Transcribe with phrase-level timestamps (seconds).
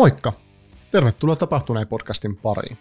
[0.00, 0.32] Moikka!
[0.90, 2.78] Tervetuloa Tapahtuneen podcastin pariin.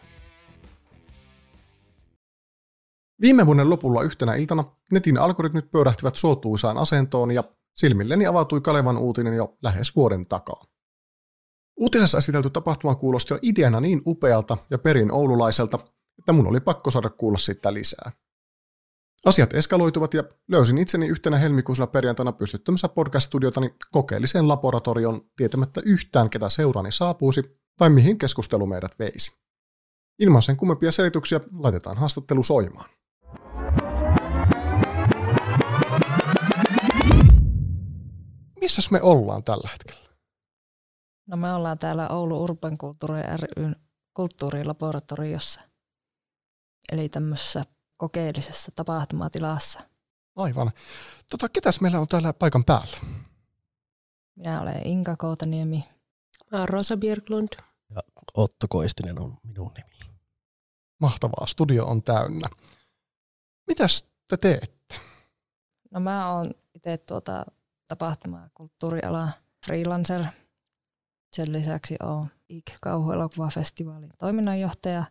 [3.22, 7.44] Viime vuoden lopulla yhtenä iltana netin algoritmit pöydähtivät suotuisaan asentoon ja
[7.76, 10.66] silmilleni avautui Kalevan uutinen jo lähes vuoden takaa.
[11.78, 15.80] Uutisessa esitelty tapahtuma kuulosti jo ideana niin upealta ja perin oululaiselta,
[16.20, 18.12] että mun oli pakko saada kuulla siitä lisää.
[19.26, 26.50] Asiat eskaloituvat ja löysin itseni yhtenä helmikuisena perjantaina pystyttämässä podcast-studiotani kokeelliseen laboratorion tietämättä yhtään, ketä
[26.50, 29.40] seuraani saapuisi tai mihin keskustelu meidät veisi.
[30.20, 32.90] Ilman sen kummempia selityksiä laitetaan haastattelu soimaan.
[38.62, 40.10] Missäs me ollaan tällä hetkellä?
[41.28, 43.22] No me ollaan täällä Oulu Urban Kulttuuri
[43.58, 43.76] ryn
[44.14, 45.62] kulttuurilaboratoriossa.
[46.92, 47.64] Eli tämmöisessä
[48.00, 49.80] kokeellisessa tapahtumatilassa.
[50.36, 50.72] Aivan.
[51.30, 52.98] Tota, ketäs meillä on täällä paikan päällä?
[54.36, 55.86] Minä olen Inka Koutaniemi.
[56.52, 57.50] Mä oon Rosa Björklund.
[57.96, 58.02] Ja
[58.34, 60.16] Otto Koistinen on minun nimi.
[61.00, 62.50] Mahtavaa, studio on täynnä.
[63.68, 64.96] Mitäs te teette?
[65.92, 67.46] No mä oon itse tuota
[67.88, 69.32] tapahtuma- ja kulttuuriala
[69.66, 70.26] freelancer.
[71.36, 75.04] Sen lisäksi oon IK Kauhuelokuvafestivaalin toiminnanjohtaja,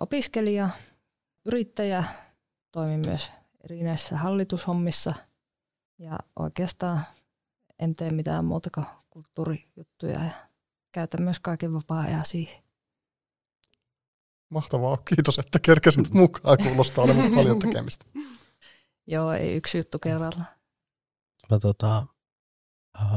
[0.00, 0.70] opiskelija
[1.46, 2.04] yrittäjä,
[2.72, 3.30] toimin myös
[3.64, 5.14] erinäisissä hallitushommissa
[5.98, 7.04] ja oikeastaan
[7.78, 10.30] en tee mitään muuta kuin kulttuurijuttuja ja
[10.92, 12.62] käytän myös kaiken vapaa-ajan siihen.
[14.48, 16.58] Mahtavaa, kiitos, että kerkesit mukaan.
[16.62, 18.04] Kuulostaa olevan paljon tekemistä.
[19.06, 20.44] Joo, ei yksi juttu kerralla.
[21.50, 22.06] Mä, tota,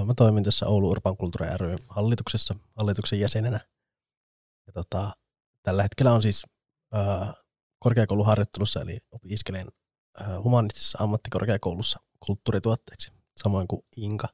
[0.06, 3.60] mä toimin tässä Oulu Urban Kulttuuri ry hallituksessa, hallituksen jäsenenä.
[4.68, 5.16] Ja tota,
[5.64, 6.46] tällä hetkellä on siis
[6.96, 7.34] äh,
[7.80, 9.68] korkeakouluharjoittelussa, eli opiskelen
[10.44, 14.28] humanistisessa ammattikorkeakoulussa kulttuurituotteeksi, samoin kuin Inka.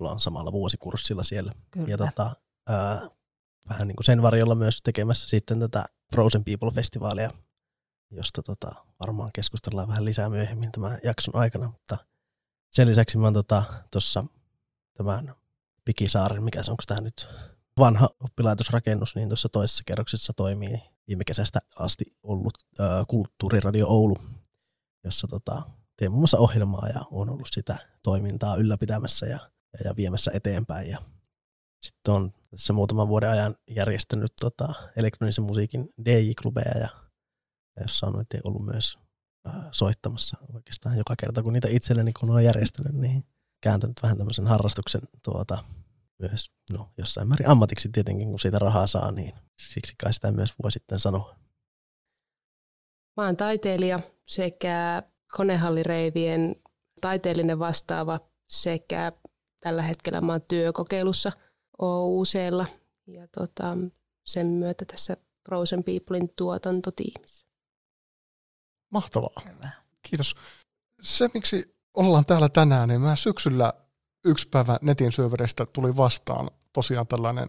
[0.00, 1.52] Ollaan samalla vuosikurssilla siellä.
[1.70, 1.88] Kyllä.
[1.88, 2.36] Ja tota,
[2.68, 3.10] ää,
[3.68, 7.30] vähän niin kuin sen varjolla myös tekemässä sitten tätä Frozen People-festivaalia,
[8.10, 11.66] josta tota, varmaan keskustellaan vähän lisää myöhemmin tämän jakson aikana.
[11.66, 11.98] Mutta
[12.70, 13.34] sen lisäksi mä oon
[13.90, 14.34] tuossa tota,
[14.96, 15.34] tämän
[15.84, 17.28] Pikisaaren, mikä se onko tämä nyt
[17.78, 24.16] vanha oppilaitosrakennus, niin tuossa toisessa kerroksessa toimii viime kesästä asti ollut ää, Kulttuuriradio Oulu,
[25.04, 25.62] jossa tota,
[25.96, 29.38] teen muun muassa ohjelmaa ja on ollut sitä toimintaa ylläpitämässä ja,
[29.72, 30.90] ja, ja viemässä eteenpäin.
[30.90, 30.98] Ja
[31.82, 36.88] sitten on tässä muutaman vuoden ajan järjestänyt tota, elektronisen musiikin DJ-klubeja, ja,
[37.76, 38.98] ja jossa on ollut myös
[39.44, 43.24] ää, soittamassa oikeastaan joka kerta, kun niitä itselleni kun on järjestänyt, niin
[43.62, 45.64] kääntänyt vähän tämmöisen harrastuksen tuota,
[46.20, 50.54] myös no, jossain määrin ammatiksi tietenkin, kun siitä rahaa saa, niin siksi kai sitä myös
[50.62, 51.36] voi sitten sanoa.
[53.16, 55.02] Mä oon taiteilija sekä
[55.36, 56.56] konehallireivien
[57.00, 59.12] taiteellinen vastaava sekä
[59.60, 61.32] tällä hetkellä mä oon työkokeilussa
[61.78, 62.66] OUClla
[63.06, 63.76] ja tota,
[64.26, 65.16] sen myötä tässä
[65.48, 67.46] Frozen Peoplein tuotantotiimissä.
[68.92, 69.42] Mahtavaa.
[70.02, 70.34] Kiitos.
[71.00, 73.72] Se, miksi ollaan täällä tänään, niin mä syksyllä
[74.24, 77.48] yksi päivä netin syövereistä tuli vastaan tosiaan tällainen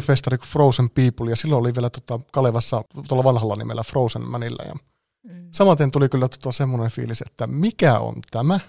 [0.00, 4.64] festari kuin Frozen People, ja silloin oli vielä tota Kalevassa tuolla vanhalla nimellä Frozen Manilla,
[4.64, 4.74] ja
[5.22, 5.48] mm.
[5.52, 8.60] samaten tuli kyllä tota semmoinen fiilis, että mikä on tämä?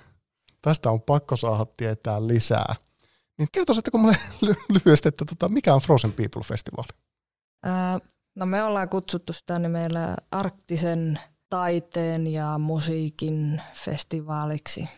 [0.62, 2.76] Tästä on pakko saada tietää lisää.
[3.38, 4.16] Niin kertoisitteko mulle
[4.74, 6.84] lyhyesti, että tota, mikä on Frozen People Festival?
[7.68, 8.02] Äh,
[8.36, 11.20] no me ollaan kutsuttu sitä nimellä arktisen
[11.50, 14.90] taiteen ja musiikin festivaaliksi.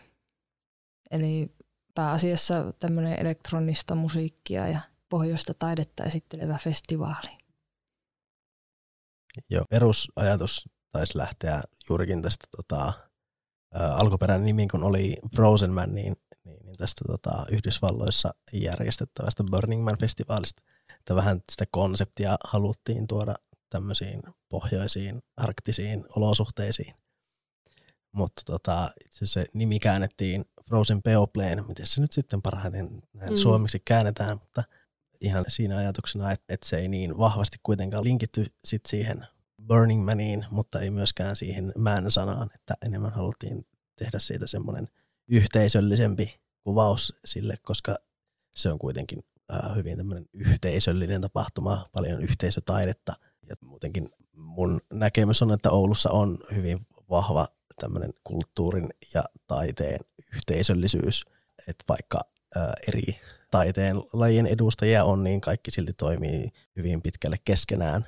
[1.10, 1.53] Eli
[1.94, 7.38] pääasiassa tämmöinen elektronista musiikkia ja pohjoista taidetta esittelevä festivaali.
[9.50, 12.92] Joo, perusajatus taisi lähteä juurikin tästä tota,
[13.76, 19.84] ä, alkuperäinen nimi, kun oli Frozen Man, niin, niin, niin tästä tota, Yhdysvalloissa järjestettävästä Burning
[19.84, 20.62] Man-festivaalista.
[20.98, 23.34] Että vähän sitä konseptia haluttiin tuoda
[23.70, 26.94] tämmöisiin pohjoisiin, arktisiin olosuhteisiin.
[28.12, 33.36] Mutta tota, itse se nimi käännettiin Frozen Peopleen, miten se nyt sitten parhaiten mm.
[33.36, 34.62] suomeksi käännetään, mutta
[35.20, 39.26] ihan siinä ajatuksena, että, että se ei niin vahvasti kuitenkaan linkitty sit siihen
[39.66, 43.66] Burning Maniin, mutta ei myöskään siihen man-sanaan, että enemmän haluttiin
[43.96, 44.88] tehdä siitä semmoinen
[45.28, 47.96] yhteisöllisempi kuvaus sille, koska
[48.54, 53.12] se on kuitenkin äh, hyvin tämmöinen yhteisöllinen tapahtuma, paljon yhteisötaidetta
[53.48, 57.48] ja muutenkin mun näkemys on, että Oulussa on hyvin vahva
[57.80, 60.00] tämmöinen kulttuurin ja taiteen
[60.36, 61.24] yhteisöllisyys,
[61.68, 62.20] että vaikka
[62.56, 63.20] ää, eri
[63.50, 68.06] taiteen lajien edustajia on, niin kaikki silti toimii hyvin pitkälle keskenään.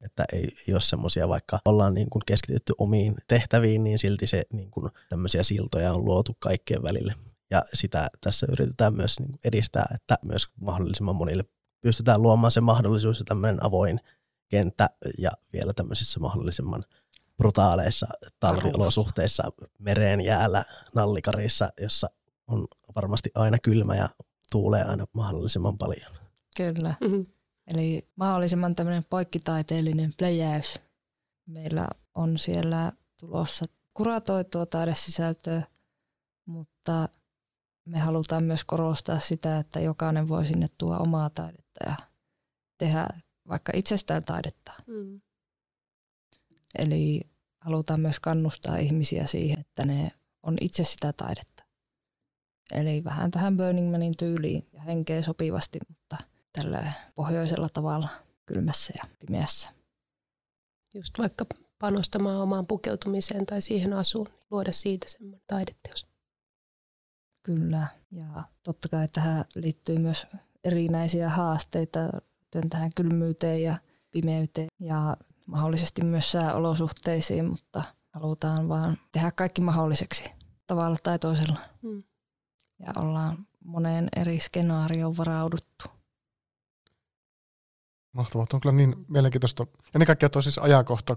[0.00, 4.70] Että ei, jos semmoisia vaikka ollaan niin kuin keskitytty omiin tehtäviin, niin silti se niin
[4.70, 7.14] kuin tämmöisiä siltoja on luotu kaikkien välille.
[7.50, 11.44] Ja sitä tässä yritetään myös niin edistää, että myös mahdollisimman monille
[11.80, 14.00] pystytään luomaan se mahdollisuus ja tämmöinen avoin
[14.48, 16.84] kenttä ja vielä tämmöisissä mahdollisimman
[17.42, 18.06] brutaaleissa
[18.40, 19.42] talviolosuhteissa
[19.78, 22.10] mereen jäällä nallikarissa, jossa
[22.46, 22.66] on
[22.96, 24.08] varmasti aina kylmä ja
[24.52, 26.12] tuulee aina mahdollisimman paljon.
[26.56, 26.94] Kyllä.
[27.00, 27.26] Mm-hmm.
[27.66, 30.78] Eli mahdollisimman tämmöinen poikkitaiteellinen pläjäys.
[31.46, 33.64] Meillä on siellä tulossa
[33.94, 35.62] kuratoitua taidesisältöä,
[36.46, 37.08] mutta
[37.84, 41.94] me halutaan myös korostaa sitä, että jokainen voi sinne tuoda omaa taidetta ja
[42.78, 43.08] tehdä
[43.48, 44.72] vaikka itsestään taidetta.
[44.86, 45.20] Mm.
[46.78, 47.31] Eli
[47.64, 50.12] halutaan myös kannustaa ihmisiä siihen, että ne
[50.42, 51.64] on itse sitä taidetta.
[52.72, 56.16] Eli vähän tähän Burning Manin tyyliin ja henkeä sopivasti, mutta
[56.52, 58.08] tällä pohjoisella tavalla
[58.46, 59.70] kylmässä ja pimeässä.
[60.94, 61.44] Just vaikka
[61.78, 66.06] panostamaan omaan pukeutumiseen tai siihen asuun, niin luoda siitä semmoinen taideteos.
[67.42, 70.26] Kyllä, ja totta kai tähän liittyy myös
[70.64, 72.00] erinäisiä haasteita
[72.70, 73.78] tähän kylmyyteen ja
[74.10, 75.16] pimeyteen ja
[75.46, 80.24] mahdollisesti myös sääolosuhteisiin, mutta halutaan vaan tehdä kaikki mahdolliseksi
[80.66, 81.58] tavalla tai toisella.
[81.82, 82.02] Mm.
[82.86, 85.84] Ja ollaan moneen eri skenaarioon varauduttu.
[88.12, 88.46] Mahtavaa.
[88.52, 89.66] on kyllä niin mielenkiintoista.
[89.94, 91.16] Ennen kaikkea tuo siis ajankohta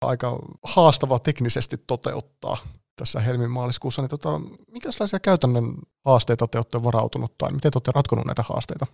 [0.00, 2.56] aika haastava teknisesti toteuttaa
[2.96, 4.02] tässä helmi-maaliskuussa.
[4.02, 4.40] Niin tota,
[4.72, 5.74] minkälaisia käytännön
[6.04, 8.86] haasteita te olette varautunut tai miten te olette ratkonut näitä haasteita?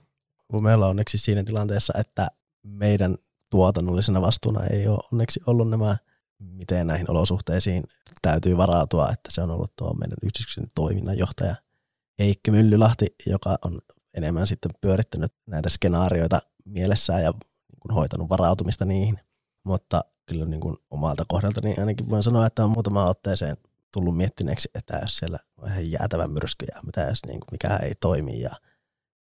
[0.61, 2.29] Meillä on onneksi siinä tilanteessa, että
[2.63, 3.17] meidän
[3.53, 5.97] tuotannollisena vastuuna ei ole onneksi ollut nämä,
[6.39, 7.85] miten näihin olosuhteisiin
[8.23, 11.55] täytyy varautua, että se on ollut tuo meidän yhdistyksen toiminnanjohtaja
[12.19, 13.79] Heikki Myllylahti, joka on
[14.15, 19.21] enemmän sitten pyörittänyt näitä skenaarioita mielessään ja niin hoitanut varautumista niihin.
[19.65, 23.57] Mutta kyllä niin kuin omalta kohdaltani ainakin voin sanoa, että on muutama otteeseen
[23.93, 27.77] tullut miettineeksi, että jos siellä on ihan jäätävä myrsky ja mitä jos niin kuin mikä
[27.77, 28.51] ei toimi ja,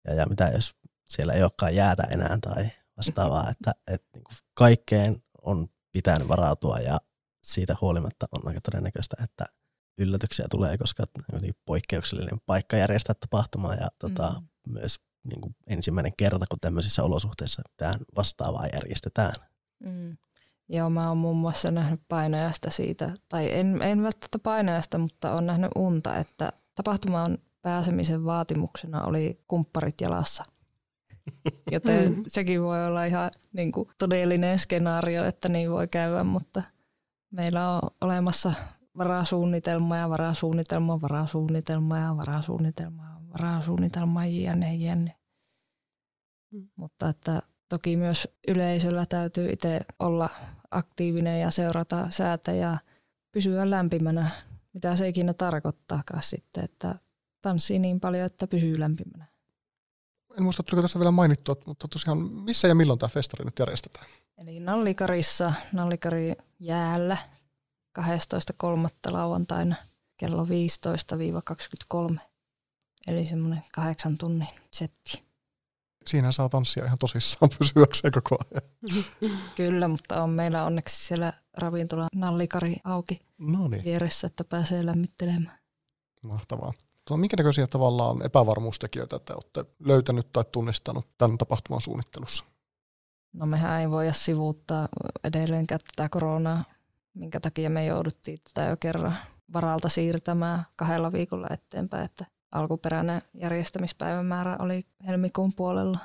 [0.08, 0.76] ja, ja mitä jos
[1.10, 2.72] siellä ei olekaan jäätä enää tai
[3.08, 6.98] vastaavaa, että, että niin kuin kaikkeen on pitänyt varautua ja
[7.44, 9.46] siitä huolimatta on aika todennäköistä, että
[9.98, 11.04] yllätyksiä tulee, koska
[11.34, 14.74] on poikkeuksellinen paikka järjestää tapahtumaa ja tota, mm.
[14.74, 19.34] myös niin kuin ensimmäinen kerta, kun tämmöisissä olosuhteissa tähän vastaavaa järjestetään.
[19.80, 20.18] Mm.
[20.70, 25.46] Joo, mä oon muun muassa nähnyt painajasta siitä, tai en, en välttämättä painajasta, mutta on
[25.46, 30.44] nähnyt unta, että tapahtumaan pääsemisen vaatimuksena oli kumpparit jalassa.
[31.72, 32.24] Joten mm.
[32.28, 36.64] sekin voi olla ihan niin kuin, todellinen skenaario, että niin voi käydä, mutta
[37.32, 38.54] meillä on olemassa
[38.98, 45.16] varasuunnitelma ja varasuunnitelma, varasuunnitelma ja varasuunnitelma, varasuunnitelma, jne, jne.
[46.52, 46.70] Mm.
[46.76, 50.30] Mutta että toki myös yleisöllä täytyy itse olla
[50.72, 52.78] aktiivinen ja seurata säätä ja
[53.32, 54.32] pysyä lämpimänä,
[54.74, 56.96] mitä se ikinä tarkoittaakaan sitten, että
[57.42, 59.31] tanssii niin paljon, että pysyy lämpimänä.
[60.38, 64.06] En muista, tuliko tässä vielä mainittua, mutta tosiaan missä ja milloin tämä festari nyt järjestetään?
[64.38, 67.18] Eli Nallikarissa, Nallikari jäällä
[68.00, 68.90] 12.3.
[69.12, 69.76] lauantaina
[70.18, 70.46] kello
[72.16, 72.20] 15-23.
[73.08, 75.24] Eli semmoinen kahdeksan tunnin setti.
[76.08, 79.02] Siinä saa tanssia ihan tosissaan pysyäkseen koko ajan.
[79.58, 83.84] Kyllä, mutta on meillä onneksi siellä ravintola Nallikari auki no niin.
[83.84, 85.60] vieressä, että pääsee lämmittelemään.
[86.22, 86.74] Mahtavaa.
[87.08, 92.46] Tuo, minkä näköisiä tavallaan epävarmuustekijöitä te olette löytänyt tai tunnistanut tämän tapahtuman suunnittelussa?
[93.34, 94.88] No mehän ei voida sivuuttaa
[95.24, 96.64] edelleenkään tätä koronaa,
[97.14, 99.16] minkä takia me jouduttiin tätä jo kerran
[99.54, 106.00] varalta siirtämään kahdella viikolla eteenpäin, että alkuperäinen järjestämispäivämäärä oli helmikuun puolella.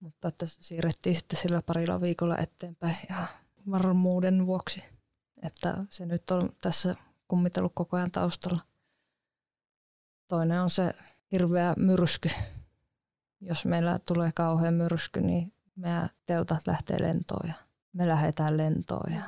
[0.00, 3.26] Mutta että siirrettiin sitten sillä parilla viikolla eteenpäin ja
[3.70, 4.84] varmuuden vuoksi,
[5.42, 6.96] että se nyt on tässä
[7.28, 8.60] kummitellut koko ajan taustalla.
[10.28, 10.94] Toinen on se
[11.32, 12.28] hirveä myrsky.
[13.40, 17.54] Jos meillä tulee kauhean myrsky, niin meidän teltat lähtee lentoon ja
[17.92, 19.12] me lähdetään lentoon.
[19.12, 19.22] Ja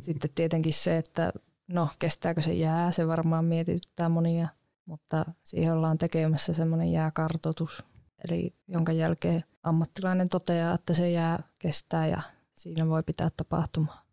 [0.00, 1.32] sitten tietenkin se, että
[1.68, 4.48] no kestääkö se jää, se varmaan mietityttää monia,
[4.84, 7.82] mutta siihen ollaan tekemässä semmoinen jääkartoitus,
[8.28, 12.22] eli jonka jälkeen ammattilainen toteaa, että se jää kestää ja
[12.56, 14.06] siinä voi pitää tapahtumaa.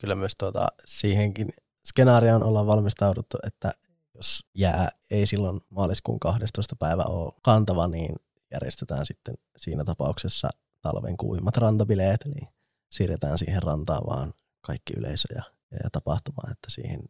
[0.00, 1.48] Kyllä myös tuota, siihenkin
[1.84, 3.72] skenaarioon ollaan valmistauduttu, että
[4.18, 6.76] jos jää ei silloin maaliskuun 12.
[6.76, 8.16] päivä ole kantava, niin
[8.52, 10.48] järjestetään sitten siinä tapauksessa
[10.82, 12.48] talven kuimat rantabileet, eli
[12.92, 15.42] siirretään siihen rantaan vaan kaikki yleisö ja,
[15.84, 17.00] ja tapahtuma, että siihen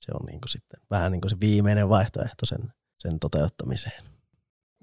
[0.00, 4.04] se on niin kuin sitten vähän niin kuin se viimeinen vaihtoehto sen, sen toteuttamiseen.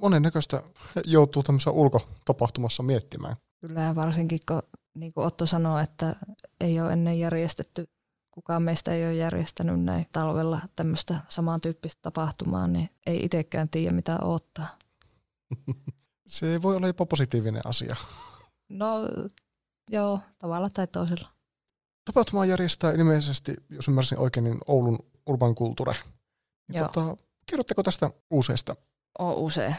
[0.01, 0.63] Monen näköistä
[1.05, 3.35] joutuu tämmöisessä ulkotapahtumassa miettimään.
[3.61, 4.61] Kyllä varsinkin kun
[4.95, 6.15] niin kuin Otto sanoi, että
[6.61, 7.89] ei ole ennen järjestetty
[8.35, 14.19] kukaan meistä ei ole järjestänyt näin talvella tämmöistä samantyyppistä tapahtumaa, niin ei itsekään tiedä mitä
[14.19, 14.67] odottaa.
[16.27, 17.95] Se voi olla jopa positiivinen asia.
[18.69, 18.95] No
[19.89, 21.27] joo, tavalla tai toisella.
[22.05, 25.95] Tapahtumaa järjestää ilmeisesti, jos ymmärsin oikein, niin Oulun Urban Culture.
[26.67, 28.75] Niin tota, kerrotteko tästä useista?
[29.19, 29.71] OUC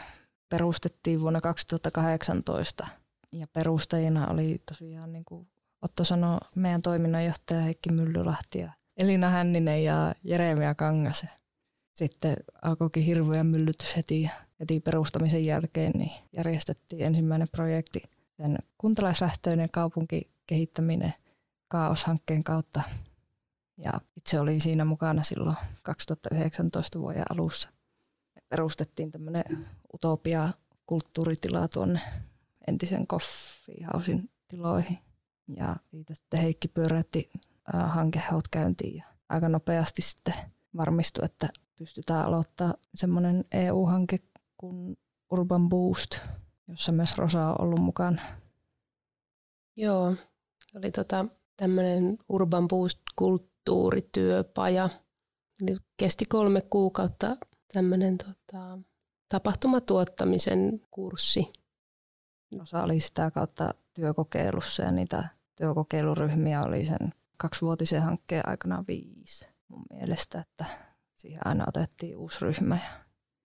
[0.49, 2.87] perustettiin vuonna 2018
[3.31, 5.47] ja perustajina oli tosiaan, niin kuin
[5.81, 11.25] Otto sanoi, meidän toiminnanjohtaja Heikki Myllylahti ja Elina Hänninen ja Jeremia Kangas.
[11.95, 14.29] Sitten alkoikin hirveä myllytys heti,
[14.59, 18.03] heti perustamisen jälkeen, niin järjestettiin ensimmäinen projekti,
[18.37, 21.13] sen kuntalaislähtöinen kaupunkikehittäminen
[21.67, 22.81] Kaos-hankkeen kautta.
[23.77, 27.69] Ja itse olin siinä mukana silloin 2019 vuoden alussa
[28.49, 29.43] perustettiin tämmöinen
[29.93, 30.49] utopia
[30.85, 31.99] kulttuuritila tuonne
[32.67, 34.97] entisen Coffee Housein tiloihin.
[35.47, 37.29] Ja siitä sitten Heikki pyöräytti
[37.73, 40.33] hankehaut käyntiin ja aika nopeasti sitten
[40.77, 44.19] varmistui, että pystytään aloittaa semmoinen EU-hanke
[44.57, 44.97] kuin
[45.31, 46.17] Urban Boost,
[46.67, 48.21] jossa myös Rosa on ollut mukana.
[49.75, 50.15] Joo,
[50.75, 51.25] oli tota,
[51.57, 54.89] tämmöinen Urban Boost-kulttuurityöpaja.
[55.61, 57.37] Eli kesti kolme kuukautta
[57.73, 58.79] tämmöinen tota,
[59.29, 61.53] tapahtumatuottamisen kurssi.
[62.59, 69.85] Rosa oli sitä kautta työkokeilussa ja niitä työkokeiluryhmiä oli sen kaksivuotisen hankkeen aikana viisi mun
[69.93, 70.65] mielestä, että
[71.17, 72.75] siihen aina otettiin uusi ryhmä.
[72.75, 72.91] Ja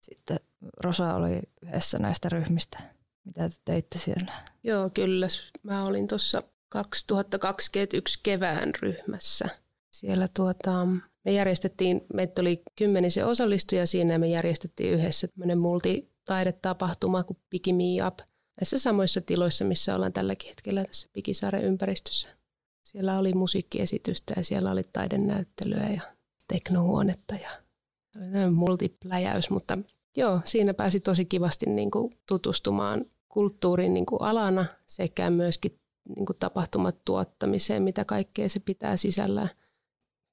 [0.01, 0.39] sitten
[0.83, 2.79] Rosa oli yhdessä näistä ryhmistä.
[3.23, 4.31] Mitä te teitte siellä?
[4.63, 5.27] Joo, kyllä.
[5.63, 9.45] Mä olin tuossa 2021 kevään ryhmässä.
[9.91, 10.87] Siellä tuota,
[11.25, 17.73] me järjestettiin, meitä oli kymmenisen osallistujia siinä ja me järjestettiin yhdessä tämmöinen multitaidetapahtuma kuin Piki
[17.73, 18.19] Me Up
[18.61, 22.29] näissä samoissa tiloissa, missä ollaan tälläkin hetkellä tässä Pikisaaren ympäristössä.
[22.83, 26.01] Siellä oli musiikkiesitystä ja siellä oli taidenäyttelyä ja
[26.47, 27.49] teknohuonetta ja
[28.51, 29.77] multipläjäys, mutta
[30.17, 35.79] joo, siinä pääsi tosi kivasti niin kuin tutustumaan kulttuurin niin kuin alana sekä myöskin
[36.15, 39.49] niin kuin tapahtumat tuottamiseen, mitä kaikkea se pitää sisällään.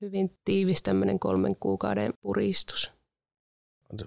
[0.01, 2.93] Hyvin tiivis tämmöinen kolmen kuukauden puristus.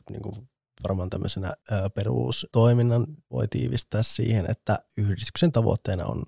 [0.10, 0.50] niin kuin
[0.84, 1.54] varmaan tämmöisenä
[1.96, 6.24] perustoiminnan voi tiivistää siihen, että yhdistyksen tavoitteena on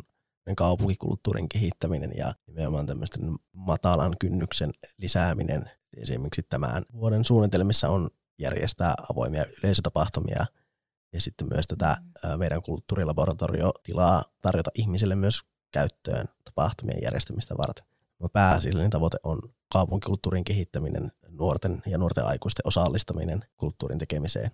[0.56, 3.22] kaupunkikulttuurin kehittäminen ja nimenomaan tämmöisten
[3.54, 5.72] matalan kynnyksen lisääminen.
[5.98, 10.46] Esimerkiksi tämän vuoden suunnitelmissa on järjestää avoimia yleisötapahtumia
[11.14, 11.98] ja sitten myös tätä
[12.38, 15.42] meidän kulttuurilaboratoriotilaa tarjota ihmisille myös
[15.72, 17.89] käyttöön tapahtumien järjestämistä varten.
[18.34, 19.40] Pääasiallinen tavoite on
[19.74, 24.52] kaupunkikulttuurin kehittäminen, nuorten ja nuorten aikuisten osallistaminen kulttuurin tekemiseen.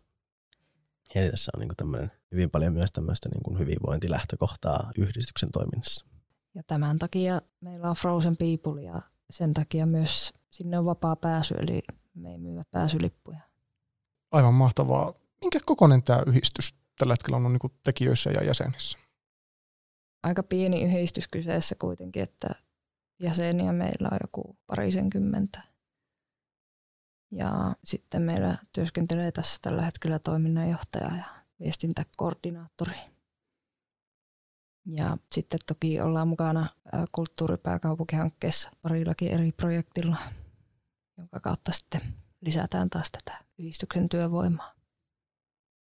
[1.16, 6.06] Eli tässä on niin tämmöinen hyvin paljon myös tämmöistä niin hyvinvointilähtökohtaa yhdistyksen toiminnassa.
[6.56, 11.54] Ja tämän takia meillä on Frozen People ja sen takia myös sinne on vapaa pääsy,
[11.54, 13.40] eli me ei myyä pääsylippuja.
[14.32, 15.14] Aivan mahtavaa.
[15.42, 18.98] Minkä kokoinen tämä yhdistys tällä hetkellä on niin tekijöissä ja jäsenissä?
[20.24, 22.50] Aika pieni yhdistys kyseessä kuitenkin, että
[23.20, 25.62] jäseniä meillä on joku parisenkymmentä.
[27.32, 31.26] Ja sitten meillä työskentelee tässä tällä hetkellä toiminnanjohtaja ja
[31.60, 32.96] viestintäkoordinaattori.
[34.86, 40.18] Ja sitten toki ollaan mukana ää, kulttuuripääkaupunkihankkeessa parillakin eri projektilla,
[41.18, 42.02] jonka kautta sitten
[42.42, 44.74] lisätään taas tätä yhdistyksen työvoimaa.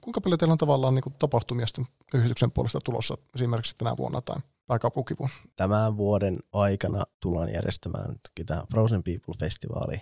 [0.01, 1.67] Kuinka paljon teillä on tavallaan niin tapahtumia
[2.15, 4.37] yhdistyksen puolesta tulossa esimerkiksi tänä vuonna tai
[4.69, 5.37] pääkaupunkivuonna?
[5.57, 10.01] Tämän vuoden aikana tullaan järjestämään tämä Frozen People-festivaali.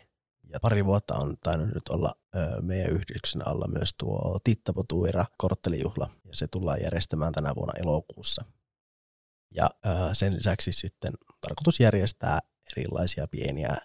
[0.53, 6.11] Ja pari vuotta on tainnut nyt olla ö, meidän yhdistyksen alla myös tuo Tittapotuira korttelijuhla.
[6.25, 8.45] Ja se tullaan järjestämään tänä vuonna elokuussa.
[9.55, 12.39] Ja ö, sen lisäksi sitten tarkoitus järjestää
[12.77, 13.77] erilaisia pieniä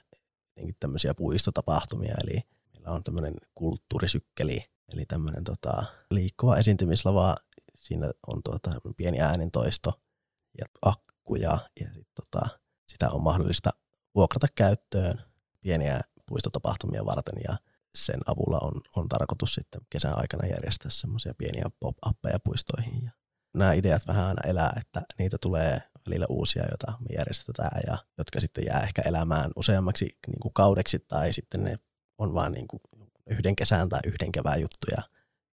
[0.79, 2.15] tämmöisiä puistotapahtumia.
[2.23, 2.41] Eli
[2.73, 7.35] meillä on tämmöinen kulttuurisykkeli, eli tämmöinen tota, liikkuva esiintymislava.
[7.75, 9.93] Siinä on tuota, pieni äänentoisto
[10.59, 13.69] ja akkuja ja sit, tota, sitä on mahdollista
[14.15, 15.21] vuokrata käyttöön
[15.61, 17.57] pieniä puistotapahtumia varten ja
[17.95, 23.03] sen avulla on, on tarkoitus sitten kesän aikana järjestää semmoisia pieniä pop-appeja puistoihin.
[23.05, 23.11] Ja
[23.53, 28.39] nämä ideat vähän aina elää, että niitä tulee välillä uusia, joita me järjestetään ja jotka
[28.39, 31.79] sitten jää ehkä elämään useammaksi niin kuin kaudeksi tai sitten ne
[32.17, 32.81] on vain niin kuin
[33.29, 35.01] yhden kesän tai yhden kevään juttuja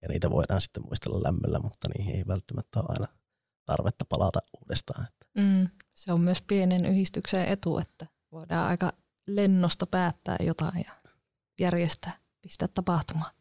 [0.03, 3.18] ja niitä voidaan sitten muistella lämmöllä, mutta niihin ei välttämättä ole aina
[3.69, 5.09] tarvetta palata uudestaan.
[5.39, 8.93] Mm, se on myös pienen yhdistyksen etu, että voidaan aika
[9.27, 10.93] lennosta päättää jotain ja
[11.61, 13.33] järjestää, pistää tapahtumaan.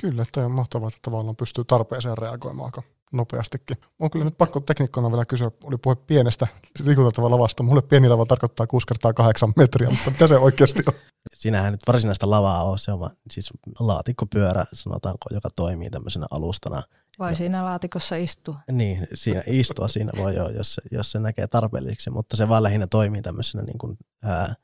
[0.00, 2.82] Kyllä, toi on mahtavaa, että tavallaan pystyy tarpeeseen reagoimaan aika
[3.12, 3.76] nopeastikin.
[3.98, 6.46] On kyllä nyt pakko teknikkona vielä kysyä, oli puhe pienestä
[6.84, 7.62] liikuteltavaa lavasta.
[7.62, 10.94] Mulle pieni lava tarkoittaa 6 kertaa 8 metriä, mutta mitä se oikeasti on?
[11.34, 16.82] siinähän nyt varsinaista lavaa ole, se on vaan, siis laatikkopyörä, sanotaanko, joka toimii tämmöisenä alustana.
[17.18, 18.60] Voi Ja- siinä laatikossa istua.
[18.72, 22.62] Niin, siinä istua siinä voi jo, jos, se- jos se näkee tarpeelliseksi, mutta se vaan
[22.62, 24.54] lähinnä toimii tämmöisenä niin kuin, ää,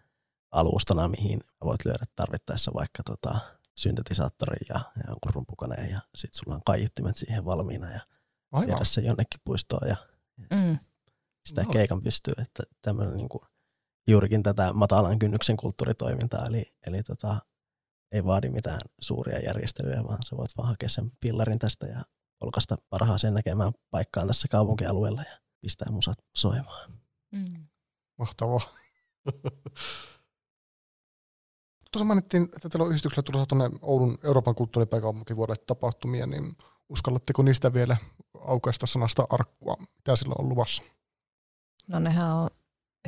[0.50, 3.38] alustana, mihin voit lyödä tarvittaessa vaikka tota,
[3.76, 8.00] syntetisaattorin ja, ja jonkun rumpukoneen ja sitten sulla on kaiuttimet siihen valmiina ja
[8.52, 8.68] Aivan.
[8.68, 9.96] viedä se jonnekin puistoon ja
[10.50, 10.78] Mm.
[11.44, 11.72] sitä No.
[11.72, 13.42] keikan pystyy, että tämmöinen niin kuin,
[14.08, 17.36] juurikin tätä matalan kynnyksen kulttuuritoimintaa, eli, eli tota,
[18.12, 22.02] ei vaadi mitään suuria järjestelyjä, vaan sä voit vaan hakea sen pillarin tästä ja
[22.42, 26.92] polkasta parhaaseen näkemään paikkaan tässä kaupunkialueella ja pistää musat soimaan.
[27.32, 27.66] Mm.
[28.18, 28.60] Mahtavaa.
[31.92, 36.56] Tuossa mainittiin, että teillä on yhdistyksellä tulossa tuonne Oulun Euroopan kulttuuripääkaupunkivuodelle tapahtumia, niin
[36.88, 37.96] uskallatteko niistä vielä
[38.40, 39.76] aukaista sanasta arkkua?
[39.96, 40.82] Mitä sillä on luvassa?
[41.88, 42.48] No nehän on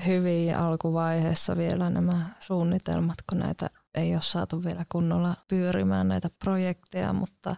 [0.07, 7.13] hyvin alkuvaiheessa vielä nämä suunnitelmat, kun näitä ei ole saatu vielä kunnolla pyörimään näitä projekteja,
[7.13, 7.57] mutta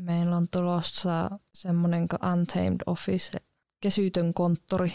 [0.00, 3.38] meillä on tulossa semmoinen kuin Untamed Office,
[3.80, 4.92] kesytön konttori,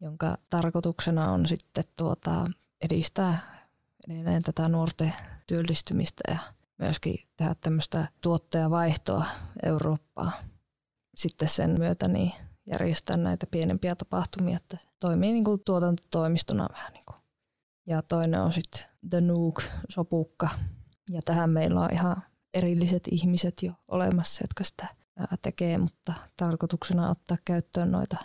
[0.00, 3.38] jonka tarkoituksena on sitten tuota, edistää
[4.08, 5.12] edelleen tätä nuorten
[5.46, 6.38] työllistymistä ja
[6.78, 9.24] myöskin tehdä tämmöistä tuottajavaihtoa
[9.62, 10.32] Eurooppaan.
[11.16, 12.32] Sitten sen myötä niin
[12.66, 17.16] järjestää näitä pienempiä tapahtumia, että toimii niin kuin tuotantotoimistona vähän niin kuin.
[17.86, 20.48] Ja toinen on sitten The Nook, sopukka.
[21.10, 22.22] Ja tähän meillä on ihan
[22.54, 24.86] erilliset ihmiset jo olemassa, jotka sitä
[25.42, 28.16] tekee, mutta tarkoituksena ottaa käyttöön noita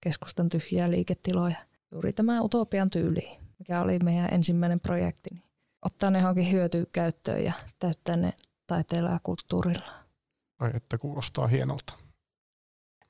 [0.00, 1.56] keskustan tyhjiä liiketiloja.
[1.92, 5.30] Juuri tämä Utopian tyyli, mikä oli meidän ensimmäinen projekti.
[5.32, 5.42] Niin
[5.82, 8.32] ottaa ne johonkin hyötykäyttöön ja täyttää ne
[8.66, 9.90] taiteella ja kulttuurilla.
[10.58, 11.92] Ai että kuulostaa hienolta.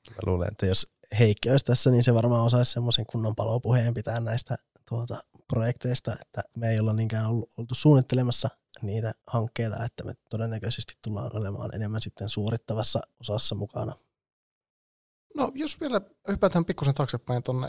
[0.09, 0.87] Mä luulen, että jos
[1.19, 4.57] Heikki olisi tässä, niin se varmaan osaisi semmoisen kunnon palopuheen pitää näistä
[4.89, 8.49] tuota, projekteista, että me ei olla niinkään ollut, oltu suunnittelemassa
[8.81, 13.95] niitä hankkeita, että me todennäköisesti tullaan olemaan enemmän sitten suorittavassa osassa mukana.
[15.35, 17.67] No jos vielä hypätään pikkusen taaksepäin tuonne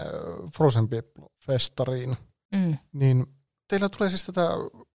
[0.57, 2.17] Frozen People-festariin,
[2.55, 2.79] Mm.
[2.93, 3.27] niin
[3.69, 4.49] teillä tulee siis tätä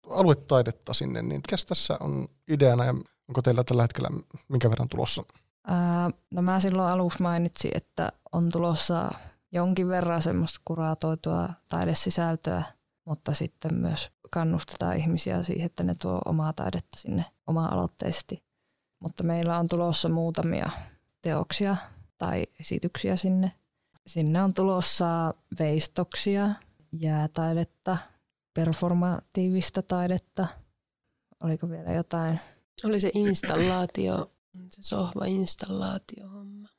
[0.09, 2.93] aluetaidetta sinne, niin mikä tässä on ideana ja
[3.29, 4.09] onko teillä tällä hetkellä
[4.47, 5.23] minkä verran tulossa?
[5.67, 9.11] Ää, no mä silloin aluksi mainitsin, että on tulossa
[9.51, 12.63] jonkin verran semmoista kuratoitua taidesisältöä,
[13.05, 18.43] mutta sitten myös kannustetaan ihmisiä siihen, että ne tuo omaa taidetta sinne oma-aloitteisesti.
[18.99, 20.69] Mutta meillä on tulossa muutamia
[21.21, 21.75] teoksia
[22.17, 23.51] tai esityksiä sinne.
[24.07, 26.49] Sinne on tulossa veistoksia,
[26.91, 27.97] jäätaidetta,
[28.53, 30.47] performatiivista taidetta.
[31.43, 32.39] Oliko vielä jotain?
[32.83, 34.31] Oli se installaatio,
[34.69, 36.69] se sohva-installaatio-homma.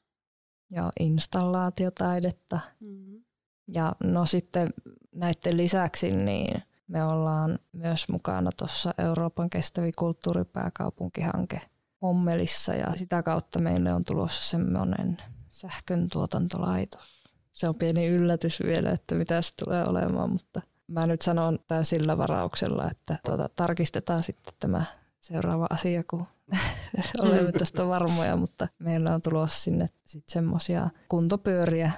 [0.73, 2.61] Ja installaatiotaidetta.
[2.81, 3.25] Mm.
[3.69, 4.69] Ja no sitten
[5.15, 11.61] näiden lisäksi niin me ollaan myös mukana tuossa Euroopan kestävi kulttuuripääkaupunkihanke
[12.03, 15.17] Hommelissa ja sitä kautta meille on tulossa semmoinen
[15.51, 17.25] sähkön tuotantolaitos.
[17.53, 21.85] Se on pieni yllätys vielä, että mitä se tulee olemaan, mutta mä nyt sanon tämän
[21.85, 24.85] sillä varauksella, että tuota, tarkistetaan sitten tämä
[25.23, 26.27] seuraava asia, kun
[27.23, 31.93] olemme tästä varmoja, mutta meillä on tulossa sinne sitten semmoisia kuntopyöriä,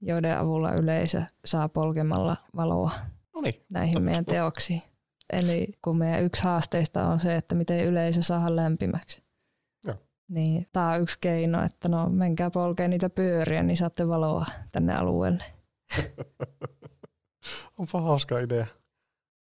[0.00, 2.90] joiden avulla yleisö saa polkemalla valoa
[3.34, 4.82] No niin, näihin meidän teoksiin.
[5.32, 9.22] Eli kun meidän yksi haasteista on se, että miten yleisö saadaan lämpimäksi.
[10.30, 14.94] Niin tämä on yksi keino, että no menkää polkee niitä pyöriä, niin saatte valoa tänne
[14.94, 15.44] alueelle.
[17.78, 18.66] onpa hauska idea.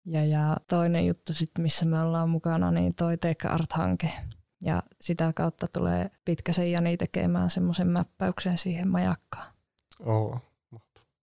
[0.05, 4.11] Ja, ja toinen juttu sitten, missä me ollaan mukana, niin toi Take Art-hanke.
[4.65, 9.53] Ja sitä kautta tulee Pitkäsen Jani tekemään semmoisen mäppäyksen siihen majakkaan,
[10.01, 10.41] Oo.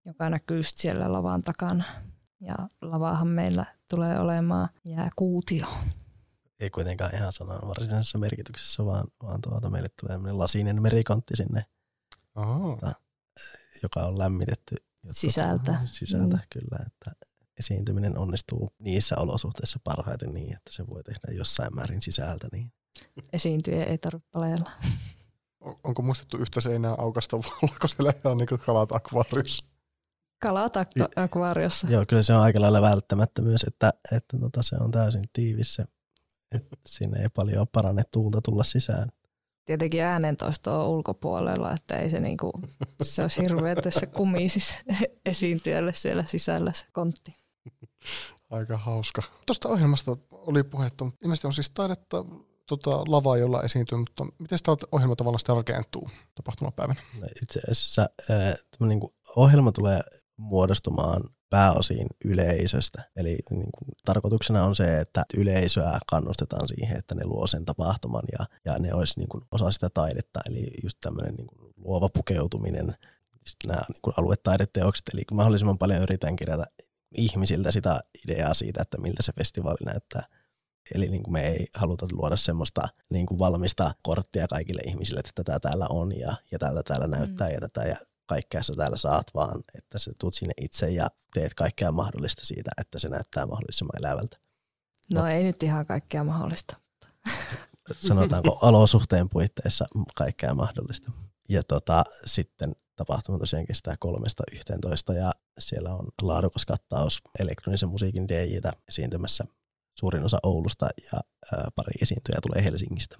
[0.05, 1.83] joka näkyy siellä lavan takana.
[2.41, 5.67] Ja lavaahan meillä tulee olemaan jääkuutio.
[6.59, 11.65] Ei kuitenkaan ihan sanan varsinaisessa merkityksessä, vaan, vaan tuota, meille tulee lasinen merikontti sinne,
[12.35, 12.77] Aha.
[13.83, 14.75] joka on lämmitetty.
[15.11, 15.77] Sisältä.
[15.85, 16.41] Sisältä, Mm.
[16.49, 16.79] kyllä.
[16.87, 17.11] Että
[17.59, 22.47] esiintyminen onnistuu niissä olosuhteissa parhaiten niin, että se voi tehdä jossain määrin sisältä.
[22.51, 22.71] Niin.
[23.33, 24.71] Esiintyjä ei tarvitse paleella.
[25.59, 29.65] On- Onko muistettu yhtä seinää aukasta ollaanko siellä ihan niin kuin kalat akvaariossa?
[30.41, 31.87] Kalat ak- akvaariossa.
[31.89, 35.83] Joo, kyllä se on aika lailla välttämättömyys, että, että tota, se on täysin tiivis se,
[36.55, 39.07] että sinne ei paljon parane tuulta tulla sisään.
[39.65, 42.51] Tietenkin äänentoisto on ulkopuolella, että ei se, niinku,
[43.01, 44.73] se olisi hirveä, että se kumisisi
[45.25, 47.35] esiintyjälle siellä sisällä se kontti.
[48.49, 49.23] Aika hauska.
[49.45, 52.25] Tuosta ohjelmasta oli puhetta, mutta ilmeisesti on siis taidetta
[52.65, 57.01] tota, lavaa, jolla esiintyy, mutta miten tämä ohjelma tavallaan sitä rakentuu tapahtumapäivänä?
[57.19, 58.09] No Itse asiassa
[58.79, 60.01] niin kuin ohjelma tulee
[60.37, 63.03] muodostumaan pääosin yleisöstä.
[63.15, 68.23] Eli niin kuin, tarkoituksena on se, että yleisöä kannustetaan siihen, että ne luo sen tapahtuman
[68.39, 70.39] ja, ja ne olisi niin kuin, osa sitä taidetta.
[70.45, 72.95] Eli just tämmöinen niin kuin, luova pukeutuminen,
[73.67, 75.09] nämä niin kuin, aluetaideteokset.
[75.13, 76.65] Eli mahdollisimman paljon yritän kerätä
[77.17, 80.23] ihmisiltä sitä ideaa siitä, että miltä se festivaali näyttää.
[80.95, 85.31] Eli niin kuin me ei haluta luoda semmoista niin kuin valmista korttia kaikille ihmisille, että
[85.43, 87.53] tätä täällä on ja, ja täällä täällä näyttää mm.
[87.53, 91.53] ja tätä ja kaikkea sä täällä saat, vaan että sä tuut sinne itse ja teet
[91.53, 94.37] kaikkea mahdollista siitä, että se näyttää mahdollisimman elävältä.
[95.13, 96.77] No, no ei nyt ihan kaikkea mahdollista.
[97.95, 101.11] Sanotaanko olosuhteen puitteissa kaikkea mahdollista.
[101.49, 108.27] Ja tota, sitten tapahtuma tosiaan kestää kolmesta yhteentoista ja siellä on laadukas kattaus elektronisen musiikin
[108.27, 109.45] DJtä esiintymässä
[109.99, 111.19] suurin osa Oulusta ja
[111.75, 113.17] pari esiintyjää tulee Helsingistä.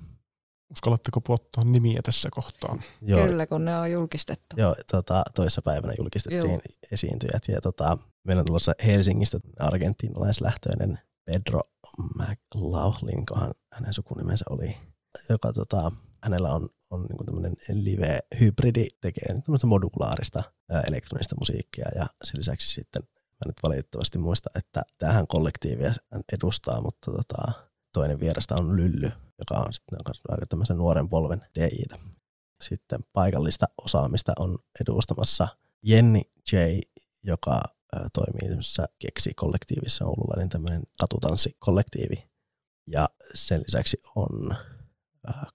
[0.72, 2.78] Uskallatteko puottaa nimiä tässä kohtaa?
[3.02, 4.56] Joo, Kyllä, kun ne on julkistettu.
[4.58, 6.60] Joo, tota, toissa päivänä julkistettiin Joo.
[6.92, 7.44] esiintyjät.
[7.48, 11.62] Ja tota, meillä on tulossa Helsingistä argentinalaislähtöinen Pedro
[12.15, 14.78] McLaughlin, kohan hänen sukunimensä oli,
[15.30, 15.92] joka tota,
[16.24, 20.43] hänellä on, on niin tämmöinen live-hybridi, tekee tämmöistä modulaarista
[20.88, 25.93] elektronista musiikkia ja sen lisäksi sitten mä nyt valitettavasti muista, että tähän kollektiivia
[26.34, 27.52] edustaa, mutta tota,
[27.93, 29.99] toinen vierasta on Lylly, joka on sitten
[30.30, 31.97] aika tämmöisen nuoren polven DJtä.
[32.62, 35.47] Sitten paikallista osaamista on edustamassa
[35.84, 36.21] Jenni
[36.52, 36.56] J,
[37.23, 37.62] joka
[38.13, 42.30] toimii tämmöisessä Keksi-kollektiivissa Oululainen tämmöinen katutanssikollektiivi.
[42.88, 44.56] Ja sen lisäksi on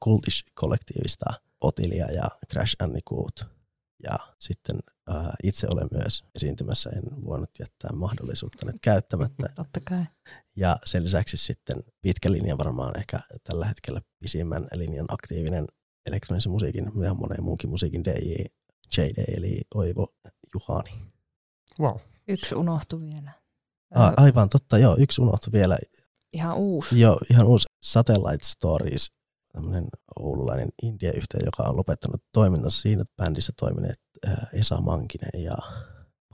[0.00, 3.46] Kultish-kollektiivista Otilia ja Crash Annicoot.
[4.02, 4.78] Ja sitten
[5.10, 9.48] äh, itse olen myös esiintymässä, en voinut jättää mahdollisuutta nyt käyttämättä.
[9.54, 10.04] Totta kai.
[10.56, 15.66] Ja sen lisäksi sitten pitkä linja varmaan ehkä tällä hetkellä pisimmän linjan aktiivinen
[16.06, 18.44] elektronisen musiikin ja monen muunkin musiikin DJ,
[18.96, 20.14] JD, eli Oivo
[20.54, 20.90] Juhani.
[21.80, 21.96] Wow.
[22.28, 23.30] Yksi unohtui vielä.
[23.94, 25.78] A, aivan totta, joo, yksi unohtui vielä.
[26.32, 27.00] Ihan uusi.
[27.00, 27.66] Joo, ihan uusi.
[27.84, 29.12] Satellite Stories,
[29.54, 29.88] tämmöinen
[30.18, 34.00] oululainen India-yhteen, joka on lopettanut toimintansa siinä bändissä toimineet
[34.52, 35.56] Esa Mankinen ja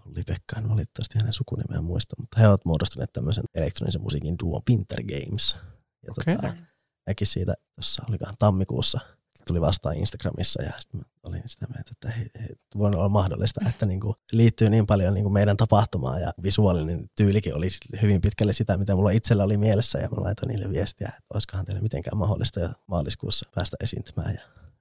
[0.06, 4.62] Olli Pekka, en valitettavasti hänen sukunimeään muista, mutta he ovat muodostaneet tämmöisen elektronisen musiikin duo
[4.70, 5.56] Winter Games.
[6.06, 6.37] Ja okay.
[6.37, 6.54] tota,
[7.24, 9.00] siitä tuossa olikohan tammikuussa
[9.46, 13.87] tuli vastaan Instagramissa ja sitten olin sitä mieltä, että ei, ei voi olla mahdollista, että
[13.87, 17.68] niinku liittyy niin paljon niinku meidän tapahtumaan ja visuaalinen tyylikin oli
[18.03, 21.66] hyvin pitkälle sitä, mitä mulla itsellä oli mielessä ja mä laitoin niille viestiä, että olisikohan
[21.66, 24.40] teille mitenkään mahdollista jo maaliskuussa päästä esiintymään ja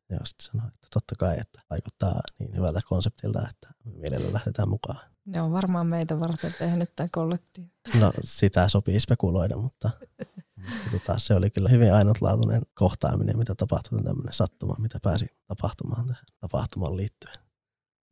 [0.10, 5.00] ja sitten sanoi, että totta kai, että vaikuttaa niin hyvältä konseptilta, että mielellä lähdetään mukaan.
[5.26, 7.69] Ne on varmaan meitä varten tehnyt tämä kollektiivi.
[8.00, 9.89] No sitä sopii spekuloida, mutta,
[10.62, 16.08] mutta tota, se oli kyllä hyvin ainutlaatuinen kohtaaminen, mitä tapahtui, tämmöinen sattuma, mitä pääsi tapahtumaan
[16.08, 17.34] tähän tapahtumaan liittyen.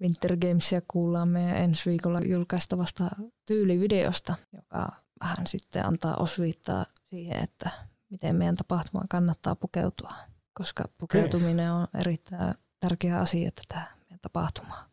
[0.01, 3.09] Winter Gamesia kuullaan meidän ensi viikolla julkaistavasta
[3.45, 7.69] tyylivideosta, joka vähän sitten antaa osviittaa siihen, että
[8.09, 10.13] miten meidän tapahtumaan kannattaa pukeutua
[10.57, 14.89] koska pukeutuminen on erittäin tärkeä asia tätä meidän tapahtumaa.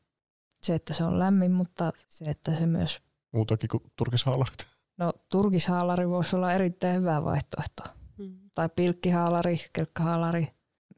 [0.63, 3.03] Se, että se on lämmin, mutta se, että se myös...
[3.33, 4.67] Muutakin kuin turkishaalarit.
[4.97, 7.83] No turkishaalari voisi olla erittäin hyvä vaihtoehto.
[8.19, 8.39] Mm.
[8.55, 10.49] Tai pilkkihaalari, kelkkahaalari.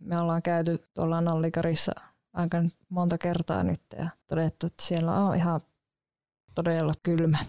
[0.00, 1.92] Me ollaan käyty tuolla Nallikarissa
[2.37, 5.61] aika monta kertaa nyt ja todettu, että siellä on ihan
[6.54, 7.38] todella kylmä.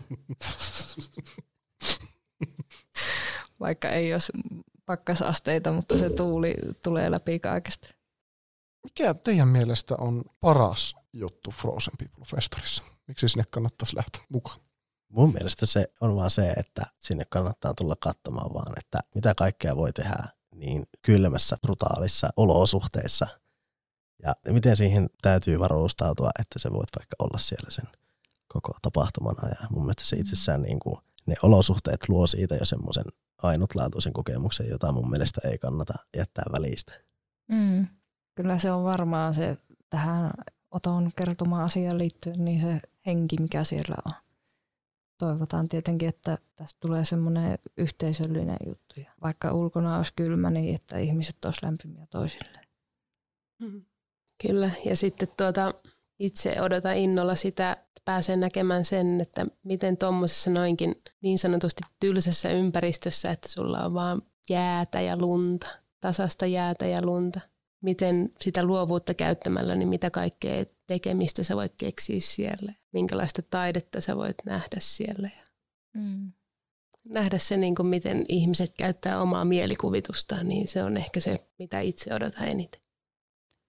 [3.59, 4.31] Vaikka ei olisi
[4.85, 7.87] pakkasasteita, mutta se tuuli tulee läpi kaikesta.
[8.83, 12.83] Mikä teidän mielestä on paras juttu Frozen People Festarissa?
[13.07, 14.66] Miksi sinne kannattaisi lähteä mukaan?
[15.09, 19.75] Mun mielestä se on vaan se, että sinne kannattaa tulla katsomaan vaan, että mitä kaikkea
[19.75, 20.23] voi tehdä
[20.55, 23.27] niin kylmässä, brutaalissa olosuhteissa.
[24.23, 27.85] Ja miten siihen täytyy varustautua, että se voit vaikka olla siellä sen
[28.47, 29.67] koko tapahtuman ajan.
[29.69, 33.05] Mun mielestä se itsessään niin kuin, ne olosuhteet luo siitä jo semmoisen
[33.43, 36.93] ainutlaatuisen kokemuksen, jota mun mielestä ei kannata jättää välistä.
[37.47, 37.87] Mm.
[38.35, 39.57] Kyllä se on varmaan se
[39.89, 40.31] tähän
[40.71, 44.11] Oton kertomaan asiaan liittyen, niin se henki, mikä siellä on.
[45.17, 48.95] Toivotaan tietenkin, että tästä tulee semmoinen yhteisöllinen juttu.
[49.21, 52.67] Vaikka ulkona olisi kylmä, niin että ihmiset olisivat lämpimiä toisilleen.
[53.59, 53.85] Mm.
[54.47, 55.73] Kyllä, ja sitten tuota,
[56.19, 62.49] itse odotan innolla sitä, että pääsen näkemään sen, että miten tuommoisessa noinkin niin sanotusti tylsässä
[62.49, 65.67] ympäristössä, että sulla on vaan jäätä ja lunta,
[66.01, 67.39] tasasta jäätä ja lunta.
[67.81, 74.17] Miten sitä luovuutta käyttämällä, niin mitä kaikkea tekemistä sä voit keksiä siellä, minkälaista taidetta sä
[74.17, 75.29] voit nähdä siellä.
[75.93, 76.31] Mm.
[77.03, 81.79] Nähdä se, niin kuin miten ihmiset käyttää omaa mielikuvitustaan, niin se on ehkä se, mitä
[81.79, 82.81] itse odotan eniten.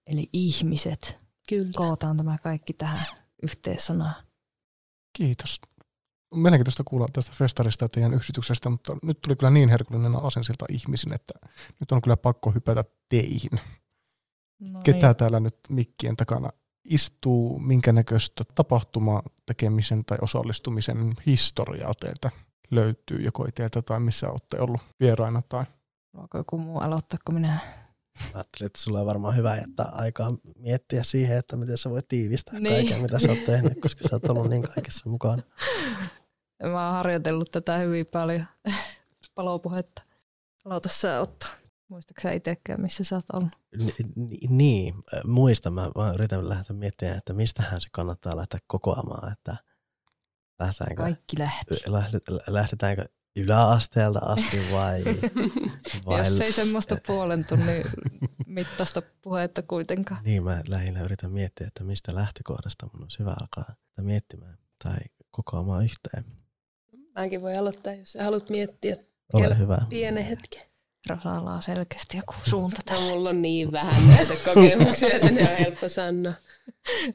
[0.07, 1.17] Eli ihmiset
[1.49, 1.71] Kyllä.
[1.75, 3.05] kootaan tämä kaikki tähän
[3.43, 4.15] yhteissanaan.
[5.17, 5.61] Kiitos
[6.35, 11.13] mielenkiintoista kuulla tästä festarista ja teidän yksityksestä, mutta nyt tuli kyllä niin herkullinen asensilta ihmisin,
[11.13, 11.33] että
[11.79, 13.59] nyt on kyllä pakko hypätä teihin.
[14.59, 15.15] No Ketä niin.
[15.15, 16.49] täällä nyt mikkien takana
[16.85, 22.29] istuu, minkä näköistä tapahtuma tekemisen tai osallistumisen historiaa teiltä
[22.71, 25.65] löytyy joko teiltä tai missä olette ollut vieraina tai
[26.17, 27.47] Voiko joku muu aloittaa kuin minä?
[27.47, 32.07] Mä ajattelin, että sulla on varmaan hyvä jättää aikaa miettiä siihen, että miten sä voit
[32.07, 32.63] tiivistää Niin.
[32.63, 32.75] niin.
[32.75, 35.43] kaiken, mitä sä oot tehnyt, koska sä oot ollut niin kaikessa mukana.
[36.63, 38.45] Mä oon harjoitellut tätä hyvin paljon
[39.35, 40.01] palopuhetta.
[40.65, 41.49] Aloita sä ottaa.
[41.89, 43.49] Muistatko sä itsekään, missä sä oot ollut?
[43.77, 45.69] Ni, ni, niin, äh, muista.
[45.71, 49.55] Mä, mä yritän lähteä miettimään, että mistähän se kannattaa lähteä kokoamaan, että
[50.59, 51.75] lähdetäänkö, Kaikki lähti.
[51.87, 55.03] lähdet- lähdetäänkö yläasteelta asti vai,
[56.05, 57.83] vai Jos ei semmoista puolen tunnin
[58.45, 60.23] mittaista puhetta kuitenkaan.
[60.23, 64.97] Niin, mä lähinnä yritän miettiä, että mistä lähtökohdasta mun on hyvä alkaa miettimään tai
[65.31, 66.25] kokoamaan yhteen.
[67.15, 68.95] Mäkin voi aloittaa, jos sä haluat miettiä
[69.33, 69.77] Ole hyvä.
[69.89, 70.61] pienen hetken.
[71.09, 73.11] Rosalla on selkeästi joku suunta No, tässä.
[73.11, 76.33] mulla on niin vähän näitä kokemuksia, että ne on helppo sanoa.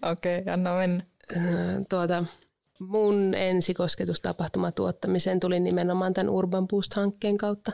[0.12, 1.05] Okei, okay, anna mennä.
[1.37, 1.40] Öö,
[1.88, 2.25] Tuota,
[2.81, 7.73] mun ensikosketus tapahtumatuottamiseen tuli nimenomaan tämän Urban Boost-hankkeen kautta.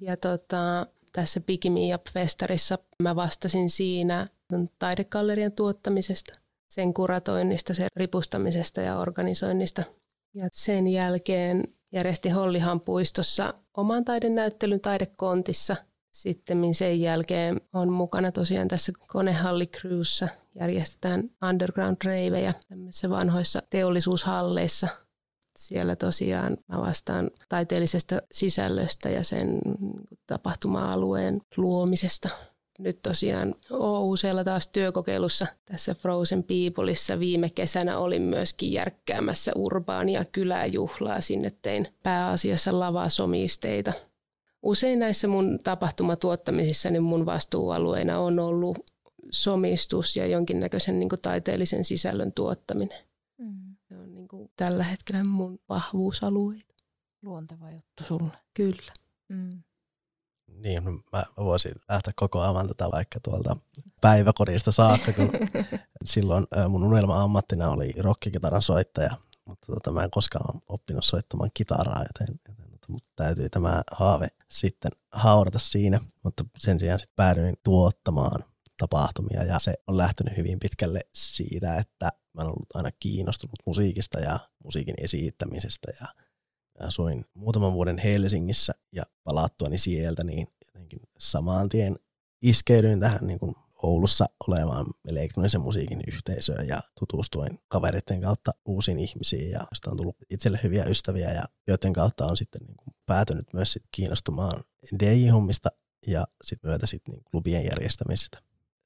[0.00, 4.26] Ja tota, tässä Big Me Up-festarissa mä vastasin siinä
[4.78, 6.32] taidegallerian tuottamisesta,
[6.68, 9.82] sen kuratoinnista, sen ripustamisesta ja organisoinnista.
[10.34, 15.76] Ja sen jälkeen järjesti Hollihan puistossa oman taidenäyttelyn taidekontissa.
[16.10, 20.28] Sitten sen jälkeen on mukana tosiaan tässä Konehalli Crewssa
[20.60, 24.88] järjestetään underground ravejä tämmöisissä vanhoissa teollisuushalleissa.
[25.56, 29.58] Siellä tosiaan mä vastaan taiteellisesta sisällöstä ja sen
[30.26, 32.28] tapahtuma-alueen luomisesta.
[32.78, 41.20] Nyt tosiaan Ousella taas työkokeilussa tässä Frozen Peopleissa viime kesänä olin myöskin järkkäämässä urbaania kyläjuhlaa.
[41.20, 43.92] Sinne tein pääasiassa lavasomisteita.
[44.62, 48.78] Usein näissä mun tapahtumatuottamisissa niin mun vastuualueena on ollut
[49.30, 52.98] somistus ja jonkinnäköisen niin taiteellisen sisällön tuottaminen.
[53.38, 53.76] Mm.
[53.88, 56.74] Se on niin kuin tällä hetkellä mun vahvuusalueita.
[57.22, 58.32] Luonteva juttu sulle.
[58.54, 58.92] Kyllä.
[59.28, 59.62] Mm.
[60.48, 63.56] Niin, no mä voisin lähteä kokoamaan tätä vaikka tuolta
[64.00, 65.30] päiväkodista saakka, kun
[66.04, 72.40] silloin mun unelma-ammattina oli rockikitaran soittaja, mutta tota, mä en koskaan oppinut soittamaan kitaraa, joten,
[72.48, 78.44] joten tota, mut täytyy tämä haave sitten haudata siinä, mutta sen sijaan sitten päädyin tuottamaan
[78.78, 84.20] tapahtumia ja se on lähtenyt hyvin pitkälle siitä, että mä oon ollut aina kiinnostunut musiikista
[84.20, 86.06] ja musiikin esittämisestä ja
[86.80, 91.96] asuin muutaman vuoden Helsingissä ja palattuani sieltä, niin jotenkin samaan tien
[92.42, 99.50] iskeydyin tähän niin kuin Oulussa olevaan elektronisen musiikin yhteisöön ja tutustuin kavereiden kautta uusiin ihmisiin
[99.50, 103.46] ja josta on tullut itselle hyviä ystäviä ja joiden kautta on sitten niin kuin päätynyt
[103.52, 104.64] myös sit kiinnostumaan
[104.98, 105.68] DJ-hommista
[106.06, 108.38] ja sitten myötä sitten niin klubien järjestämisestä.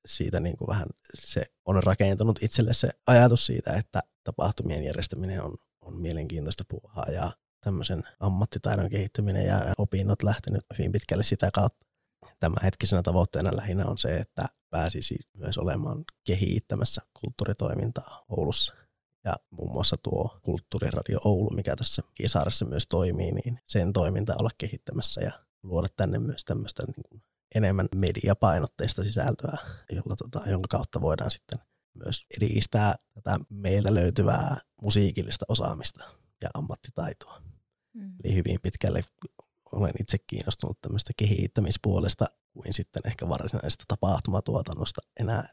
[0.06, 5.54] Siitä niin kuin vähän se on rakentunut itselle se ajatus siitä, että tapahtumien järjestäminen on,
[5.80, 11.86] on mielenkiintoista puuhaa ja tämmöisen ammattitaidon kehittäminen ja opinnot lähtenyt hyvin pitkälle sitä kautta.
[12.38, 18.74] Tämä hetkisenä tavoitteena lähinnä on se, että pääsisi myös olemaan kehittämässä kulttuuritoimintaa Oulussa.
[19.24, 24.50] Ja muun muassa tuo Kulttuuriradio Oulu, mikä tässä Kisaaressa myös toimii, niin sen toimintaa olla
[24.58, 27.22] kehittämässä ja luoda tänne myös tämmöistä niin kuin
[27.54, 29.58] enemmän mediapainotteista sisältöä,
[29.90, 31.58] jolla, tota, jonka kautta voidaan sitten
[31.94, 36.04] myös edistää tätä meiltä löytyvää musiikillista osaamista
[36.42, 37.49] ja ammattitaitoa.
[37.94, 38.14] Mm.
[38.24, 39.02] Eli hyvin pitkälle
[39.72, 45.48] olen itse kiinnostunut tämmöistä kehittämispuolesta kuin sitten ehkä varsinaisesta tapahtumatuotannosta enää.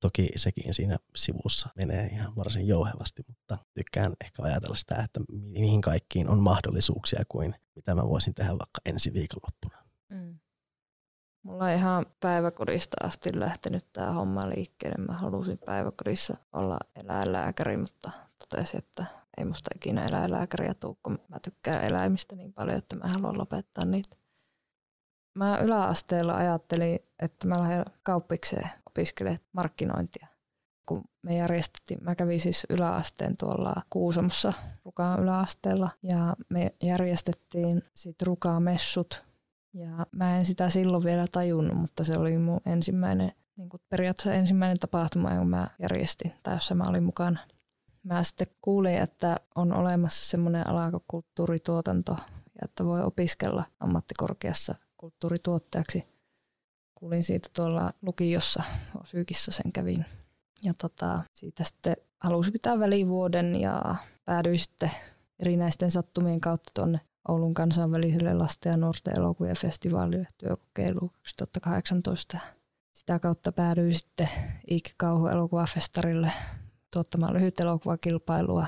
[0.00, 5.80] Toki sekin siinä sivussa menee ihan varsin jouhevasti, mutta tykkään ehkä ajatella sitä, että mihin
[5.80, 9.84] kaikkiin on mahdollisuuksia kuin mitä mä voisin tehdä vaikka ensi viikonloppuna.
[10.08, 10.38] Mm.
[11.48, 15.04] Mulla on ihan päiväkodista asti lähtenyt tämä homma liikkeelle.
[15.06, 19.04] Mä halusin päiväkodissa olla eläinlääkäri, mutta totesin, että
[19.38, 23.84] ei musta ikinä eläinlääkäriä tuu, kun mä tykkään eläimistä niin paljon, että mä haluan lopettaa
[23.84, 24.16] niitä.
[25.34, 30.26] Mä yläasteella ajattelin, että mä lähden kauppikseen opiskelemaan markkinointia.
[30.86, 34.52] Kun me järjestettiin, mä kävin siis yläasteen tuolla Kuusamossa
[34.84, 39.27] Rukaan yläasteella ja me järjestettiin sit Rukaa messut
[39.74, 44.34] ja mä en sitä silloin vielä tajunnut, mutta se oli mun ensimmäinen, niin kuin periaatteessa
[44.34, 47.38] ensimmäinen tapahtuma, jonka mä järjestin tai jossa mä olin mukana.
[48.02, 52.16] Mä sitten kuulin, että on olemassa semmoinen ala kuin kulttuurituotanto
[52.54, 56.04] ja että voi opiskella ammattikorkeassa kulttuurituottajaksi.
[56.94, 58.62] Kuulin siitä tuolla lukiossa,
[59.04, 60.04] Syykissä sen kävin.
[60.62, 64.90] Ja tota, siitä sitten halusin pitää välivuoden ja päädyin sitten
[65.38, 72.38] erinäisten sattumien kautta tuonne Oulun kansainväliselle lasten ja nuorten elokuvien festivaalille työkokeilu 2018.
[72.94, 74.28] Sitä kautta päädyin sitten
[74.70, 76.32] Iikki Kauhu elokuvafestarille
[76.92, 78.66] tuottamaan lyhyt elokuvakilpailua.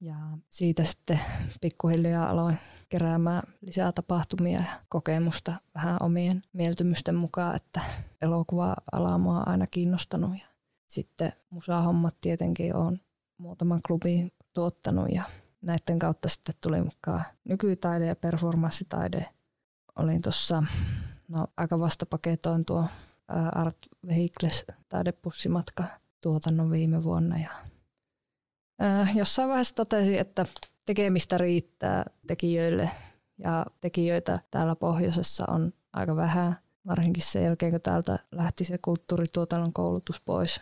[0.00, 0.16] Ja
[0.48, 1.20] siitä sitten
[1.60, 7.80] pikkuhiljaa aloin keräämään lisää tapahtumia ja kokemusta vähän omien mieltymysten mukaan, että
[8.22, 10.30] elokuva-ala mua on aina kiinnostanut.
[10.30, 10.46] Ja
[10.86, 13.00] sitten musahommat tietenkin on
[13.38, 15.22] muutaman klubin tuottanut ja
[15.66, 19.28] näiden kautta sitten tuli mukaan nykytaide ja performanssitaide.
[19.96, 20.62] Olin tuossa,
[21.28, 22.86] no aika vastapaketoin tuo
[23.54, 23.76] Art
[24.06, 25.84] Vehicles taidepussimatka
[26.20, 27.50] tuotannon viime vuonna ja
[29.14, 30.46] jossain vaiheessa totesin, että
[30.86, 32.90] tekemistä riittää tekijöille
[33.38, 39.72] ja tekijöitä täällä pohjoisessa on aika vähän, varsinkin sen jälkeen kun täältä lähti se kulttuurituotannon
[39.72, 40.60] koulutus pois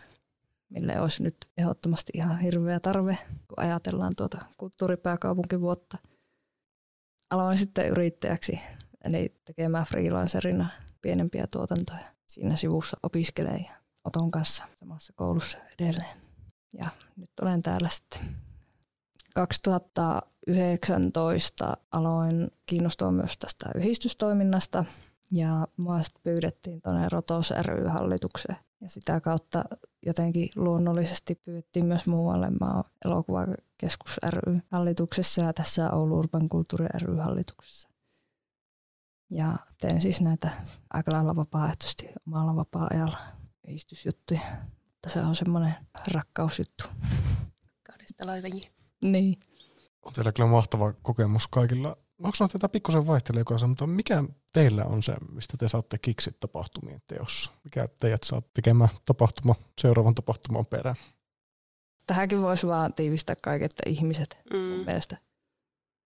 [0.69, 5.97] mille olisi nyt ehdottomasti ihan hirveä tarve, kun ajatellaan tuota kulttuuripääkaupunkivuotta.
[7.29, 8.59] Aloin sitten yrittäjäksi,
[9.03, 10.69] eli tekemään freelancerina
[11.01, 11.99] pienempiä tuotantoja.
[12.27, 13.71] Siinä sivussa opiskelee ja
[14.05, 16.17] Oton kanssa samassa koulussa edelleen.
[16.73, 18.21] Ja nyt olen täällä sitten
[19.35, 24.85] 2019 aloin kiinnostua myös tästä yhdistystoiminnasta
[25.31, 25.67] ja
[26.01, 28.57] sitten pyydettiin tuonne Rotos ry-hallitukseen.
[28.81, 29.63] Ja sitä kautta
[30.05, 32.49] jotenkin luonnollisesti pyydettiin myös muualle.
[32.49, 37.89] Mä oon elokuvakeskus ry-hallituksessa ja tässä Oulu Urban Kulttuuri ry-hallituksessa.
[39.29, 40.49] Ja teen siis näitä
[40.93, 43.17] aika lailla vapaaehtoisesti omalla vapaa-ajalla
[43.67, 44.39] yhdistysjuttuja.
[44.85, 45.73] Mutta se on semmoinen
[46.13, 46.85] rakkausjuttu.
[47.83, 48.69] Kahdesta laitajia.
[49.01, 49.39] Niin.
[50.01, 54.23] On teillä kyllä mahtava kokemus kaikilla onko no tätä pikkusen vaihtelee kanssa, mutta mikä
[54.53, 57.51] teillä on se, mistä te saatte kiksit tapahtumien teossa?
[57.63, 60.95] Mikä teidät saa tekemään tapahtuma seuraavan tapahtuman perään?
[62.07, 64.59] Tähänkin voisi vaan tiivistää kaiket ihmiset mm.
[64.59, 65.17] mielestä.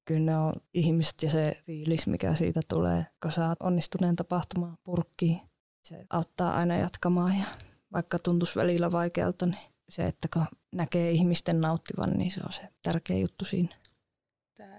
[0.06, 5.42] Kyllä ne on ihmiset ja se fiilis, mikä siitä tulee, kun saat onnistuneen tapahtumaan purkkiin.
[5.84, 7.46] Se auttaa aina jatkamaan ja
[7.94, 12.62] vaikka tuntuisi välillä vaikealta, niin se, että kun näkee ihmisten nauttivan, niin se on se
[12.82, 13.76] tärkeä juttu siinä.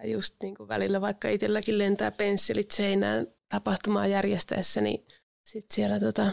[0.04, 5.06] Just niin kuin välillä vaikka itselläkin lentää pensselit seinään tapahtumaa järjestäessä, niin
[5.44, 6.32] sitten siellä tota,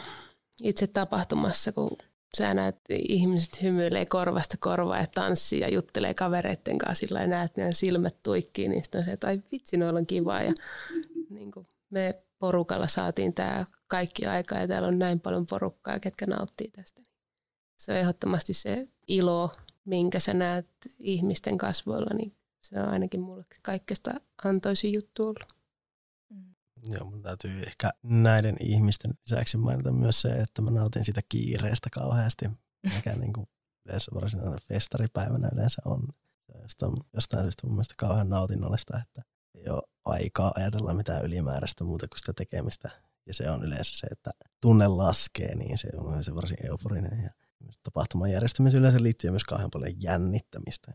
[0.63, 1.97] itse tapahtumassa, kun
[2.37, 7.57] sä näet ihmiset hymyilee korvasta korvaa ja tanssii ja juttelee kavereiden kanssa sillä ja näet
[7.57, 10.41] ne silmät tuikkii, niin sitten on se, että ai vitsi, noilla on kivaa.
[10.41, 10.53] Ja
[11.29, 16.25] niin kuin me porukalla saatiin tämä kaikki aika ja täällä on näin paljon porukkaa, ketkä
[16.25, 17.01] nauttii tästä.
[17.77, 19.51] Se on ehdottomasti se ilo,
[19.85, 20.67] minkä sä näet
[20.99, 22.35] ihmisten kasvoilla, niin
[22.69, 24.11] se on ainakin mulle kaikesta
[24.43, 25.53] antoisin juttu ollut.
[26.29, 26.55] Mm.
[26.89, 31.89] Joo, mun täytyy ehkä näiden ihmisten lisäksi mainita myös se, että mä nautin sitä kiireestä
[31.91, 32.49] kauheasti,
[32.95, 33.47] mikä niin kuin
[33.85, 36.07] yleensä varsinainen festaripäivänä yleensä on.
[36.61, 39.21] Jostain, jostain syystä mun mielestä kauhean nautinnollista, että
[39.55, 42.89] ei ole aikaa ajatella mitään ylimääräistä muuta kuin sitä tekemistä.
[43.25, 47.23] Ja se on yleensä se, että tunne laskee, niin se on se varsin euforinen.
[47.23, 47.29] Ja
[47.83, 50.91] tapahtuman järjestämiseen yleensä liittyy myös kauhean paljon jännittämistä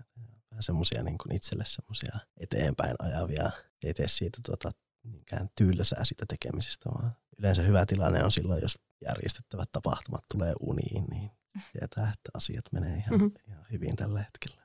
[0.53, 3.51] vähän semmoisia niin itselle semmoisia eteenpäin ajavia,
[3.85, 4.73] ei tee siitä tuota,
[5.05, 11.05] niinkään tylsää siitä tekemisestä, vaan yleensä hyvä tilanne on silloin, jos järjestettävät tapahtumat tulee uniin,
[11.11, 11.31] niin
[11.73, 13.33] tietää, että asiat menee ihan, mm-hmm.
[13.49, 14.63] ihan hyvin tällä hetkellä.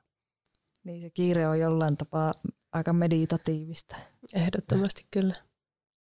[0.84, 2.34] Niin se kiire on jollain tapaa
[2.72, 3.96] aika meditatiivista.
[4.34, 5.34] Ehdottomasti kyllä.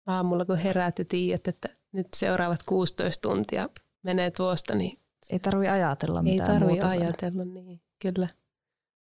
[0.06, 3.70] Aamulla kun heräät ja tiedät, että nyt seuraavat 16 tuntia
[4.04, 5.00] menee tuosta, niin...
[5.30, 8.28] Ei tarvi ajatella mitään Ei tarvi ajatella, niin kyllä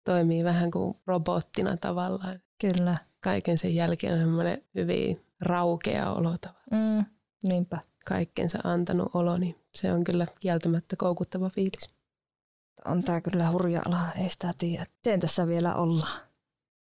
[0.05, 2.39] toimii vähän kuin robottina tavallaan.
[2.61, 2.97] Kyllä.
[3.19, 6.37] Kaiken sen jälkeen on semmoinen hyvin raukea olo
[6.71, 7.05] Mm,
[7.43, 7.79] niinpä.
[8.05, 11.89] Kaikkensa antanut olo, niin se on kyllä kieltämättä koukuttava fiilis.
[12.85, 14.85] On tämä kyllä hurja ala, ei sitä tiedä.
[15.03, 16.07] Teen tässä vielä olla.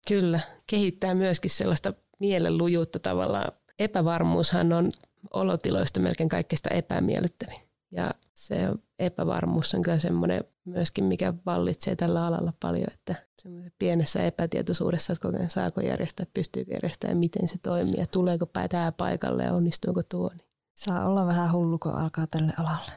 [0.08, 3.52] Kyllä, kehittää myöskin sellaista mielenlujuutta tavallaan.
[3.78, 4.92] Epävarmuushan on
[5.32, 7.60] olotiloista melkein kaikkeista epämiellyttävin.
[7.90, 8.56] Ja se
[8.98, 15.22] epävarmuus on kyllä semmoinen myöskin, mikä vallitsee tällä alalla paljon, että semmoisessa pienessä epätietoisuudessa, että
[15.22, 20.28] kokeen saako järjestää, pystyykö järjestämään, miten se toimii ja tuleeko tämä paikalle ja onnistuuko tuo.
[20.28, 20.48] Niin.
[20.74, 22.92] Saa olla vähän hullu, kun alkaa tälle alalle.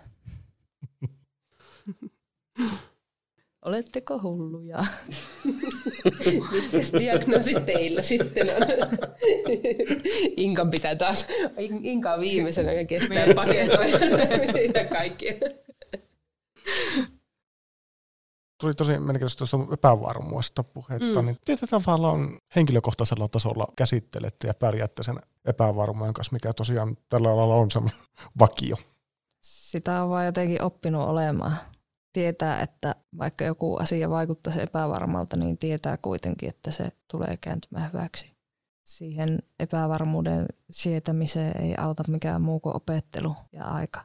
[3.66, 4.84] Oletteko hulluja?
[6.52, 8.68] Mitkä diagnoosit teillä sitten on?
[10.38, 11.26] Inkan pitää taas,
[11.84, 14.08] Inka on viimeisenä ja kestää paketoida
[14.54, 15.34] niitä kaikkia.
[18.64, 21.26] Tuli tosi mielenkiintoista tuosta epävarmuudesta puhetta, mm.
[21.26, 27.30] niin tietyllä tavalla on henkilökohtaisella tasolla käsittelette ja pärjäätte sen epävarmuuden kanssa, mikä tosiaan tällä
[27.30, 28.00] alalla on semmoinen
[28.40, 28.76] vakio.
[29.44, 31.58] Sitä on vaan jotenkin oppinut olemaan
[32.14, 38.32] tietää, että vaikka joku asia vaikuttaisi epävarmalta, niin tietää kuitenkin, että se tulee kääntymään hyväksi.
[38.84, 44.04] Siihen epävarmuuden sietämiseen ei auta mikään muu kuin opettelu ja aika.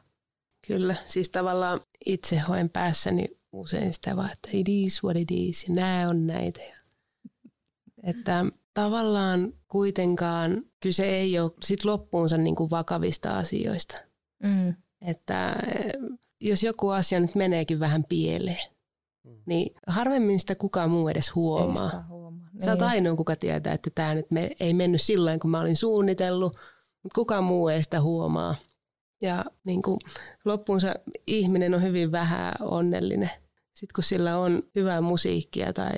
[0.67, 5.67] Kyllä, siis tavallaan itse hoen päässäni usein sitä vaan, että it is what it is,
[5.67, 6.61] ja nämä on näitä.
[8.03, 13.95] Että tavallaan kuitenkaan kyse ei ole sit loppuunsa niin kuin vakavista asioista.
[14.43, 14.73] Mm.
[15.01, 15.93] Että eh,
[16.41, 18.71] jos joku asia nyt meneekin vähän pieleen,
[19.23, 19.37] mm.
[19.45, 21.83] niin harvemmin sitä kukaan muu edes huomaa.
[21.83, 22.49] Ei sitä huomaa.
[22.65, 22.89] Sä oot niin.
[22.89, 24.27] ainoa, kuka tietää, että tämä nyt
[24.59, 26.57] ei mennyt sillä kun mä olin suunnitellut,
[27.03, 28.55] mutta kukaan muu ei sitä huomaa.
[29.21, 29.99] Ja niin kuin
[30.45, 30.95] loppuunsa
[31.27, 33.31] ihminen on hyvin vähän onnellinen.
[33.73, 35.91] Sitten kun sillä on hyvää musiikkia tai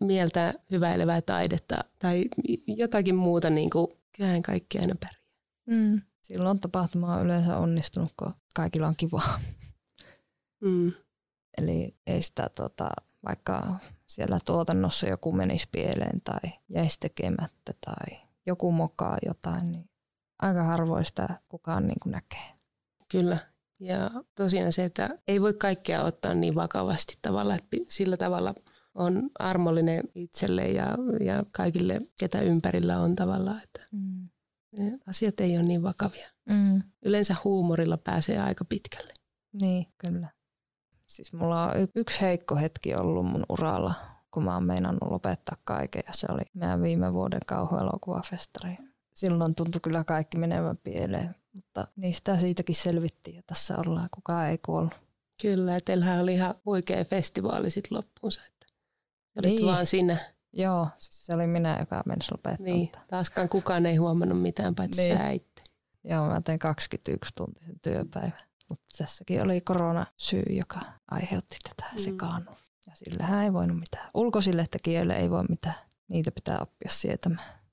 [0.00, 2.24] mieltä hyväilevää taidetta tai
[2.66, 5.22] jotakin muuta, niin kuin kyllähän kaikki aina pärjää.
[5.66, 6.00] Mm.
[6.22, 9.40] Silloin tapahtuma on yleensä onnistunut, kun kaikilla on kivaa.
[10.60, 10.92] Mm.
[11.58, 12.88] Eli ei sitä tota,
[13.28, 19.90] vaikka siellä tuotannossa joku menisi pieleen tai jäisi tekemättä tai joku mokaa jotain, niin
[20.38, 22.56] aika harvoin sitä kukaan niin kuin näkee.
[23.08, 23.36] Kyllä.
[23.80, 28.54] Ja tosiaan se, että ei voi kaikkea ottaa niin vakavasti tavalla, että sillä tavalla
[28.94, 30.86] on armollinen itselle ja,
[31.20, 34.28] ja kaikille, ketä ympärillä on tavallaan, että mm.
[35.06, 36.28] asiat ei ole niin vakavia.
[36.50, 36.82] Mm.
[37.04, 39.12] Yleensä huumorilla pääsee aika pitkälle.
[39.52, 40.28] Niin, kyllä.
[41.06, 43.94] Siis mulla on yksi heikko hetki ollut mun uralla,
[44.30, 48.78] kun mä oon meinannut lopettaa kaiken ja se oli meidän viime vuoden kauhuelokuvafestari
[49.16, 54.58] silloin tuntui kyllä kaikki menevän pieleen, mutta niistä siitäkin selvittiin ja tässä ollaan, kukaan ei
[54.58, 54.94] kuollut.
[55.42, 58.66] Kyllä, ja teillähän oli ihan huikea festivaali sitten loppuunsa, että
[59.38, 59.66] olit niin.
[59.66, 60.18] vaan sinä.
[60.52, 62.64] Joo, se oli minä, joka meni lopettaa.
[62.64, 65.18] Niin, taaskaan kukaan ei huomannut mitään, paitsi niin.
[65.18, 65.62] sä itse.
[66.04, 68.38] Joo, mä tein 21 tuntisen työpäivän.
[68.68, 71.98] Mutta tässäkin oli korona syy, joka aiheutti tätä mm.
[71.98, 72.56] sekaannua.
[72.86, 74.10] Ja sillähän ei voinut mitään.
[74.14, 75.74] Ulkoisille tekijöille ei voi mitään.
[76.08, 77.65] Niitä pitää oppia sietämään.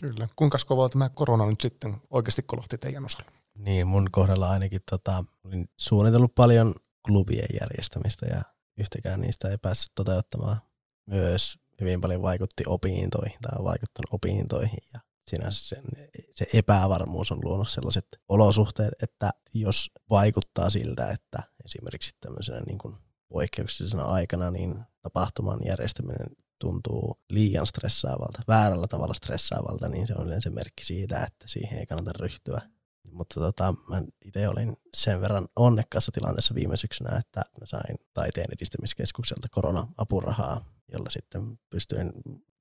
[0.00, 0.28] Kyllä.
[0.36, 3.30] Kuinka kovaa tämä korona nyt sitten oikeasti kolahti teidän osalla?
[3.54, 6.74] Niin, mun kohdalla ainakin tota, olin suunnitellut paljon
[7.06, 8.42] klubien järjestämistä ja
[8.78, 10.60] yhtäkään niistä ei päässyt toteuttamaan.
[11.06, 15.84] Myös hyvin paljon vaikutti opintoihin tai on vaikuttanut opintoihin ja sinänsä sen,
[16.34, 22.96] se epävarmuus on luonut sellaiset olosuhteet, että jos vaikuttaa siltä, että esimerkiksi tämmöisenä niin kuin
[23.28, 26.26] poikkeuksellisena aikana niin tapahtuman järjestäminen
[26.60, 31.86] tuntuu liian stressaavalta, väärällä tavalla stressaavalta, niin se on yleensä merkki siitä, että siihen ei
[31.86, 32.60] kannata ryhtyä.
[33.12, 38.46] Mutta tota, mä itse olin sen verran onnekkaassa tilanteessa viime syksynä, että mä sain taiteen
[38.52, 42.12] edistämiskeskukselta korona-apurahaa, jolla sitten pystyin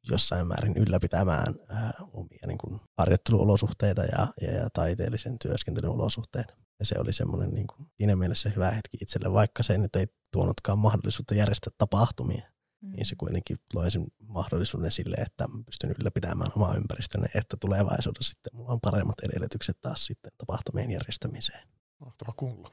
[0.10, 6.54] jossain määrin ylläpitämään äh, omia niin kuin harjoitteluolosuhteita ja, ja, ja taiteellisen työskentelyn olosuhteita.
[6.80, 10.08] Ja se oli semmoinen niin kuin, siinä mielessä hyvä hetki itselle, vaikka se nyt ei
[10.32, 12.50] tuonutkaan mahdollisuutta järjestää tapahtumia
[12.82, 12.92] mm.
[12.92, 18.56] niin se kuitenkin loi sen mahdollisuuden sille, että pystyn ylläpitämään omaa ympäristöni, että tulevaisuudessa sitten
[18.56, 21.68] mulla on paremmat edellytykset taas sitten tapahtumien järjestämiseen.
[22.00, 22.72] Mahtava kuulla.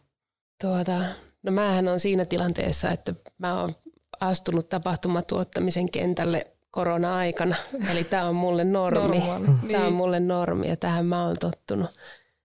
[0.61, 1.01] Tuota,
[1.43, 3.75] no mähän on siinä tilanteessa, että mä oon
[4.21, 7.57] astunut tapahtumatuottamisen kentälle korona-aikana.
[7.91, 9.19] Eli tämä on mulle normi.
[9.19, 9.47] Normaali.
[9.47, 9.93] Tämä on niin.
[9.93, 11.91] mulle normi ja tähän mä oon tottunut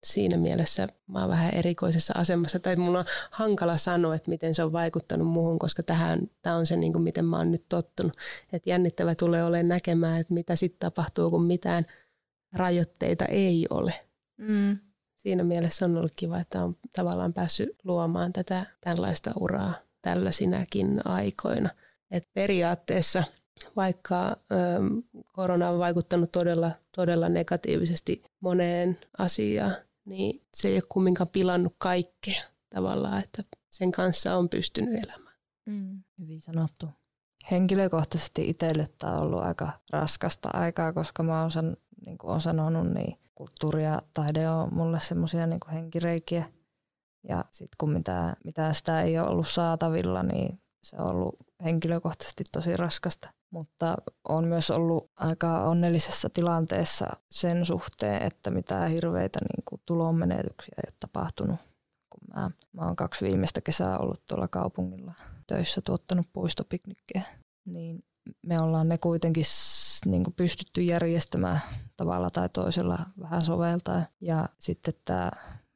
[0.04, 4.64] siinä mielessä mä oon vähän erikoisessa asemassa, tai mun on hankala sanoa, että miten se
[4.64, 8.12] on vaikuttanut muuhun, koska tähän, tämä on se, niin kuin miten mä oon nyt tottunut.
[8.52, 11.86] Että jännittävä tulee olemaan näkemään, että mitä sitten tapahtuu, kun mitään
[12.52, 13.94] rajoitteita ei ole.
[14.36, 14.78] Mm.
[15.16, 21.70] Siinä mielessä on ollut kiva, että on tavallaan päässyt luomaan tätä tällaista uraa tällaisinäkin aikoina.
[22.10, 23.24] Et periaatteessa
[23.76, 24.36] vaikka ö,
[25.32, 29.76] korona on vaikuttanut todella, todella negatiivisesti moneen asiaan,
[30.08, 32.42] niin se ei ole kumminkaan pilannut kaikkea
[32.74, 35.36] tavallaan, että sen kanssa on pystynyt elämään.
[35.66, 36.02] Mm.
[36.18, 36.88] Hyvin sanottu.
[37.50, 42.40] Henkilökohtaisesti itselle tämä on ollut aika raskasta aikaa, koska mä oon, san, niin kuin olen
[42.40, 46.52] sanonut, niin kulttuuri ja taide on mulle semmoisia niin henkireikiä.
[47.28, 52.44] Ja sitten kun mitään, mitään sitä ei ole ollut saatavilla, niin se on ollut henkilökohtaisesti
[52.52, 53.96] tosi raskasta mutta
[54.28, 60.88] on myös ollut aika onnellisessa tilanteessa sen suhteen, että mitään hirveitä niin kuin tulonmenetyksiä ei
[60.88, 61.56] ole tapahtunut.
[62.10, 65.12] Kun mä, mä oon kaksi viimeistä kesää ollut tuolla kaupungilla
[65.46, 67.24] töissä tuottanut puistopiknikkejä,
[67.64, 68.04] niin
[68.42, 69.44] me ollaan ne kuitenkin
[70.06, 71.60] niin kuin pystytty järjestämään
[71.96, 74.02] tavalla tai toisella vähän soveltaa.
[74.20, 75.30] Ja sitten tämä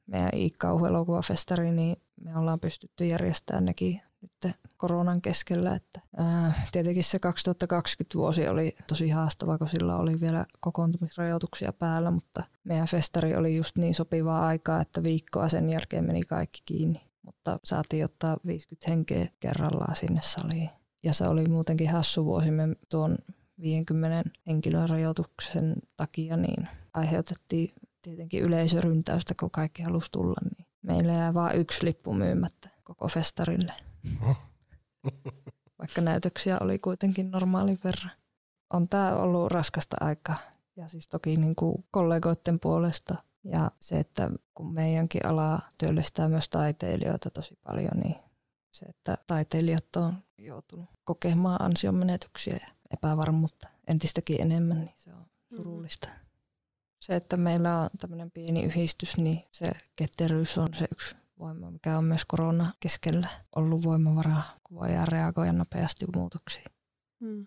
[0.07, 5.75] meidän Iikkauhu-elokuvafestari, niin me ollaan pystytty järjestämään nekin nyt koronan keskellä.
[5.75, 12.11] Että, ää, tietenkin se 2020 vuosi oli tosi haastava, kun sillä oli vielä kokoontumisrajoituksia päällä,
[12.11, 17.01] mutta meidän festari oli just niin sopivaa aikaa, että viikkoa sen jälkeen meni kaikki kiinni.
[17.23, 20.71] Mutta saatiin ottaa 50 henkeä kerrallaan sinne saliin.
[21.03, 22.51] Ja se oli muutenkin hassu vuosi.
[22.51, 23.19] Me tuon
[23.61, 30.41] 50 henkilön rajoituksen takia niin aiheutettiin tietenkin yleisöryntäystä, kun kaikki halusi tulla.
[30.45, 33.73] Niin meillä jää vain yksi lippu myymättä koko festarille.
[35.79, 38.11] Vaikka näytöksiä oli kuitenkin normaalin verran.
[38.73, 40.39] On tämä ollut raskasta aikaa.
[40.77, 43.15] Ja siis toki niin kuin kollegoiden puolesta.
[43.45, 48.17] Ja se, että kun meidänkin ala työllistää myös taiteilijoita tosi paljon, niin
[48.73, 56.07] se, että taiteilijat on joutunut kokemaan ansionmenetyksiä ja epävarmuutta entistäkin enemmän, niin se on surullista.
[56.09, 56.27] Mm.
[57.01, 61.99] Se, että meillä on tämmöinen pieni yhdistys, niin se ketteryys on se yksi voima, mikä
[61.99, 66.65] on myös korona keskellä ollut voimavaraa, kun voidaan reagoida nopeasti muutoksiin.
[67.21, 67.47] Mm.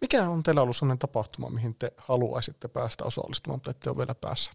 [0.00, 4.14] Mikä on teillä ollut sellainen tapahtuma, mihin te haluaisitte päästä osallistumaan, mutta ette ole vielä
[4.14, 4.50] päässä?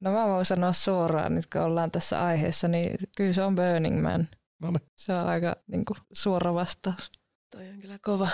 [0.00, 4.02] No mä voin sanoa suoraan, nyt kun ollaan tässä aiheessa, niin kyllä se on Burning
[4.02, 4.28] Man.
[4.60, 4.90] No niin.
[4.96, 7.12] Se on aika niin kuin, suora vastaus.
[7.50, 8.28] Toi on kyllä kova.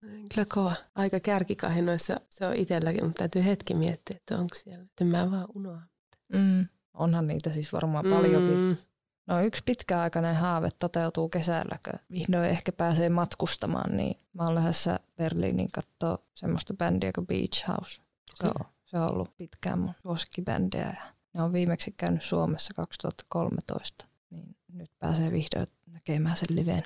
[0.00, 0.74] Kyllä kova.
[0.94, 4.84] Aika kärkikahinoissa se on itselläkin, mutta täytyy hetki miettiä, että onko siellä.
[4.84, 5.88] Että mä vaan unohan.
[6.32, 6.68] Mm.
[6.94, 8.10] Onhan niitä siis varmaan mm.
[8.10, 8.78] paljonkin.
[9.26, 15.00] No yksi pitkäaikainen haave toteutuu kesällä, kun vihdoin ehkä pääsee matkustamaan, niin mä oon lähdössä
[15.16, 18.00] Berliinin katsoa semmoista bändiä kuin Beach House.
[18.34, 24.06] Se on, se on ollut pitkään mun suosikkibändiä ja ne on viimeksi käynyt Suomessa 2013,
[24.30, 26.84] niin nyt pääsee vihdoin näkemään sen liven.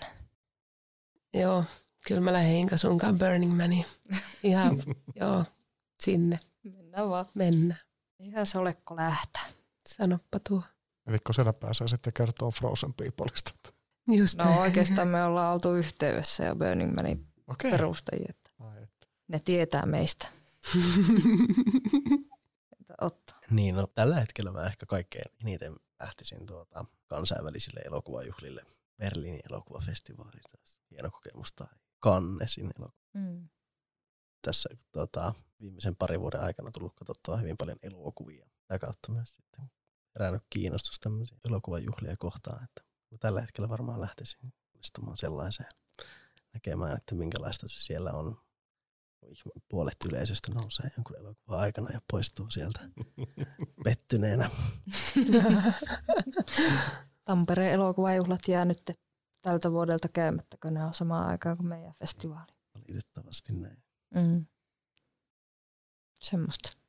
[1.34, 1.64] Joo,
[2.08, 3.86] kyllä mä lähden Inka sunkaan Burning Maniin.
[4.42, 4.76] Ihan,
[5.20, 5.44] joo,
[6.00, 6.38] sinne.
[6.62, 7.26] Mennään vaan.
[7.34, 7.80] Mennään.
[8.18, 9.42] Ihan se olekko lähtää.
[9.86, 10.62] Sanoppa tuo.
[11.06, 13.52] Eli kun siellä pääsee sitten kertoo Frozen Peopleista.
[14.08, 17.70] Just no oikeastaan me ollaan oltu yhteydessä ja Burning Manin okay.
[17.70, 18.32] perustajia.
[19.28, 20.28] Ne tietää meistä.
[23.00, 23.32] Otto.
[23.50, 28.64] Niin, no tällä hetkellä mä ehkä kaikkein eniten lähtisin tuota kansainvälisille elokuvajuhlille.
[28.96, 30.40] Berliinin elokuvafestivaali,
[30.90, 31.66] hieno kokemus, tai
[32.04, 33.06] Cannesin elokuva.
[33.12, 33.48] Mm.
[34.42, 38.46] Tässä tuota, viimeisen parin vuoden aikana tullut katsottua hyvin paljon elokuvia.
[38.66, 39.70] Sitä kautta myös sitten
[40.14, 42.82] herännyt kiinnostus tämmöisiä elokuvajuhlia kohtaan, että
[43.20, 45.68] tällä hetkellä varmaan lähtisin istumaan sellaiseen
[46.52, 48.46] näkemään, että minkälaista se siellä on.
[49.68, 52.80] Puolet yleisöstä nousee jonkun elokuvan aikana ja poistuu sieltä
[53.84, 54.50] pettyneenä.
[57.24, 58.82] Tampereen elokuvajuhlat jää nyt
[59.42, 62.52] tältä vuodelta käymättä, kun ne on samaan aikaan kuin meidän festivaali.
[62.74, 63.82] Valitettavasti näin.
[64.14, 64.46] Mm.
[66.20, 66.85] Semmoista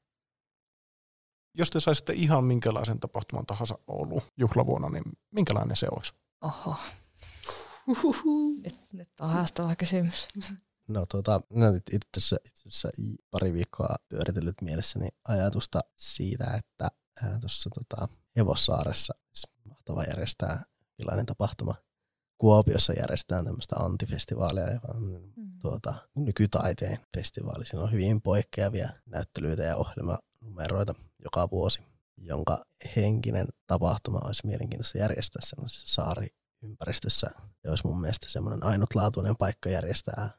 [1.58, 6.14] jos te saisitte ihan minkälaisen tapahtuman tahansa Oulu juhlavuonna, niin minkälainen se olisi?
[6.42, 6.76] Oho.
[8.64, 10.28] Nyt, nyt on haastava kysymys.
[10.88, 12.90] No tuota, no itse asiassa, itse asiassa
[13.32, 16.88] pari viikkoa pyöritellyt mielessäni ajatusta siitä, että
[17.40, 20.64] tuossa tota, Hevossaaressa siis mahtava järjestää
[21.00, 21.76] erilainen tapahtuma.
[22.38, 25.04] Kuopiossa järjestetään tämmöistä antifestivaalia, joka on
[25.36, 25.60] mm.
[25.62, 27.66] tuota, nykytaiteen festivaali.
[27.66, 31.84] Siinä on hyvin poikkeavia näyttelyitä ja ohjelma, numeroita joka vuosi,
[32.18, 37.32] jonka henkinen tapahtuma olisi mielenkiintoista järjestää sellaisessa saariympäristössä.
[37.64, 40.30] Ja olisi mun mielestä semmoinen ainutlaatuinen paikka järjestää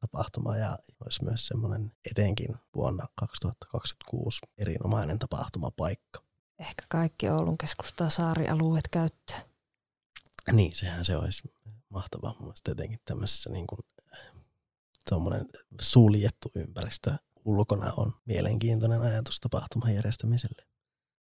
[0.00, 6.22] tapahtuma ja olisi myös semmoinen etenkin vuonna 2026 erinomainen tapahtumapaikka.
[6.58, 9.40] Ehkä kaikki Oulun keskustaa saarialueet käyttöön.
[10.52, 11.42] Niin, sehän se olisi
[11.88, 13.80] mahtavaa mun mielestä etenkin tämmöisessä niin kuin,
[15.80, 17.14] suljettu ympäristö
[17.44, 20.62] ulkona on mielenkiintoinen ajatus tapahtuman järjestämiselle.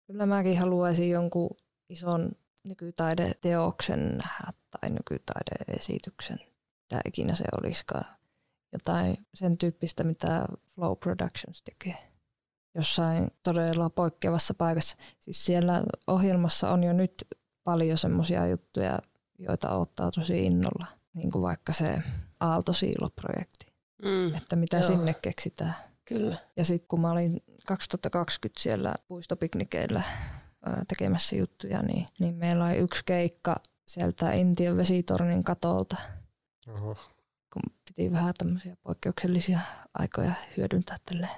[0.07, 1.57] Kyllä mäkin haluaisin jonkun
[1.89, 2.33] ison
[2.69, 6.39] nykytaideteoksen nähdä tai nykytaideesityksen,
[6.83, 8.17] mitä ikinä se olisikaan.
[8.73, 12.15] Jotain sen tyyppistä, mitä Flow Productions tekee
[12.75, 14.97] jossain todella poikkeavassa paikassa.
[15.21, 17.25] Siis siellä ohjelmassa on jo nyt
[17.65, 18.99] paljon semmoisia juttuja,
[19.39, 20.87] joita ottaa tosi innolla.
[21.15, 22.03] Niin kuin vaikka se
[22.41, 23.67] Aalto-Siilo-projekti.
[24.03, 24.87] Mm, että mitä joo.
[24.87, 25.75] sinne keksitään.
[26.05, 26.37] Kyllä.
[26.57, 30.03] Ja sitten kun mä olin 2020 siellä puistopiknikeillä
[30.89, 35.97] tekemässä juttuja, niin, niin meillä oli yksi keikka sieltä Intian vesitornin katolta.
[36.69, 36.97] Oho.
[37.53, 39.61] Kun piti vähän tämmöisiä poikkeuksellisia
[39.95, 41.29] aikoja hyödyntää tälle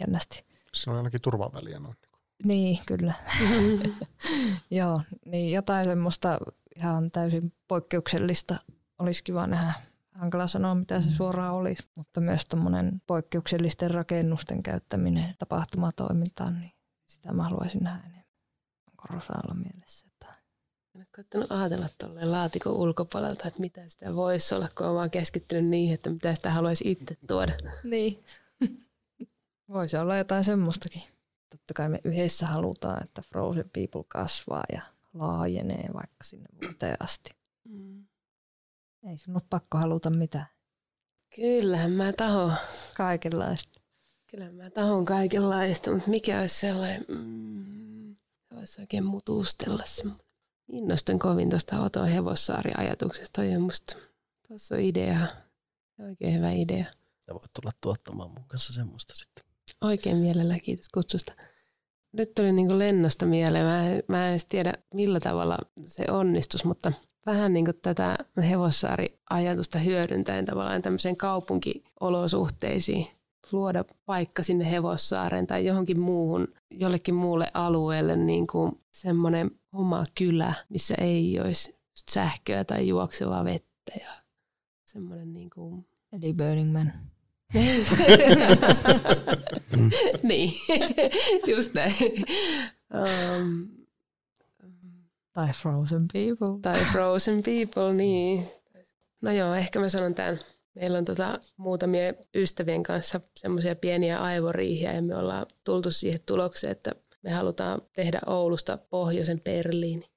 [0.00, 0.44] jännästi.
[0.74, 1.96] Se on ainakin turvaväliä noin.
[2.44, 3.14] Niin, kyllä.
[4.70, 6.38] Joo, niin jotain semmoista
[6.76, 8.56] ihan täysin poikkeuksellista
[8.98, 9.72] olisi kiva nähdä
[10.14, 11.14] hankala sanoa, mitä se mm.
[11.14, 16.72] suoraan oli, mutta myös tuommoinen poikkeuksellisten rakennusten käyttäminen tapahtumatoimintaan, niin
[17.06, 18.24] sitä mä haluaisin nähdä enemmän.
[18.90, 20.44] Onko Rosaalla mielessä jotain?
[20.94, 25.66] En koittanut ajatella tuolle laatikon ulkopuolelta, että mitä sitä voisi olla, kun olen vaan keskittynyt
[25.66, 27.52] niihin, että mitä sitä haluaisi itse tuoda.
[27.84, 28.24] niin.
[29.68, 31.02] voisi olla jotain semmoistakin.
[31.50, 34.82] Totta kai me yhdessä halutaan, että Frozen People kasvaa ja
[35.14, 37.30] laajenee vaikka sinne vuoteen asti.
[37.68, 38.06] Mm.
[39.10, 40.46] Ei sun ole pakko haluta mitään.
[41.36, 42.52] Kyllähän mä tahon.
[42.96, 43.80] Kaikenlaista.
[44.26, 48.16] Kyllä mä tahon kaikenlaista, mutta mikä olisi sellainen, mm,
[48.48, 50.26] se olisi oikein mutustella semmoinen.
[50.72, 53.42] Innostun kovin tuosta Oto Hevossaari-ajatuksesta.
[53.42, 53.96] Toi on musta,
[54.48, 55.26] tuossa on idea.
[56.08, 56.84] Oikein hyvä idea.
[57.26, 59.44] Sä voit tulla tuottamaan mun kanssa semmoista sitten.
[59.80, 61.32] Oikein mielellä kiitos kutsusta.
[62.12, 63.66] Nyt tuli niin lennosta mieleen.
[63.66, 66.92] Mä, mä en edes tiedä, millä tavalla se onnistus, mutta
[67.26, 68.18] vähän niin kuin tätä
[68.48, 73.06] hevossaari-ajatusta hyödyntäen tavallaan tämmöiseen kaupunkiolosuhteisiin
[73.52, 80.54] luoda paikka sinne hevossaareen tai johonkin muuhun, jollekin muulle alueelle niin kuin semmoinen oma kylä,
[80.68, 81.76] missä ei olisi
[82.10, 84.08] sähköä tai juoksevaa vettä ja
[84.86, 85.86] semmoinen niin kuin...
[86.12, 86.92] Eli Burning Man.
[90.22, 90.52] niin,
[91.56, 91.94] just näin.
[92.94, 93.68] Um,
[95.34, 96.60] tai Frozen People.
[96.62, 98.48] Tai Frozen People, niin.
[99.20, 100.40] No joo, ehkä mä sanon tämän.
[100.74, 106.70] Meillä on tota muutamia ystävien kanssa semmoisia pieniä aivoriihiä ja me ollaan tultu siihen tulokseen,
[106.70, 110.10] että me halutaan tehdä Oulusta pohjoisen Berliini.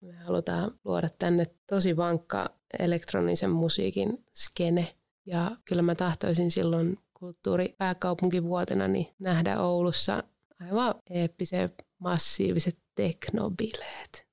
[0.00, 4.94] Me halutaan luoda tänne tosi vankka elektronisen musiikin skene.
[5.26, 10.22] Ja kyllä mä tahtoisin silloin kulttuuripääkaupunkivuotena niin nähdä Oulussa
[10.60, 14.26] aivan eeppiset, massiiviset teknobileet.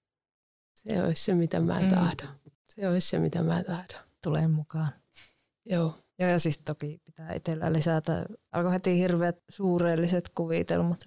[0.83, 2.29] Se olisi se, mitä mä tahdon.
[2.29, 2.51] Mm.
[2.69, 4.01] Se olisi se, mitä mä tahdon.
[4.23, 4.89] Tulee mukaan.
[5.65, 5.97] Joo.
[6.19, 8.25] Joo, ja siis toki pitää itsellä lisätä.
[8.51, 10.99] Alkoi heti hirveät suureelliset kuvitelmat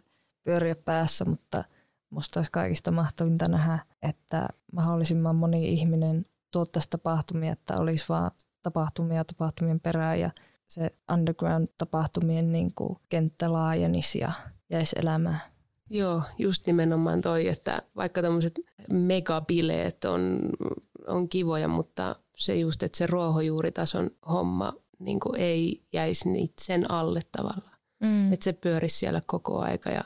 [0.45, 1.65] pyöriä päässä, mutta
[2.11, 8.31] musta olisi kaikista mahtavinta nähdä, että mahdollisimman moni ihminen tuottaisi tapahtumia, että olisi vaan
[8.63, 10.31] tapahtumia tapahtumien perään ja
[10.67, 14.33] se underground-tapahtumien niin kuin kenttä laajenisi ja
[14.71, 15.41] jäisi elämään.
[15.91, 18.61] Joo, just nimenomaan toi, että vaikka tämmöiset
[18.91, 20.41] megabileet on,
[21.07, 27.21] on kivoja, mutta se just, että se ruohonjuuritason homma niin ei jäisi niitä sen alle
[27.33, 27.79] tavallaan.
[28.01, 28.33] Mm.
[28.33, 30.05] Että se pyörisi siellä koko aika ja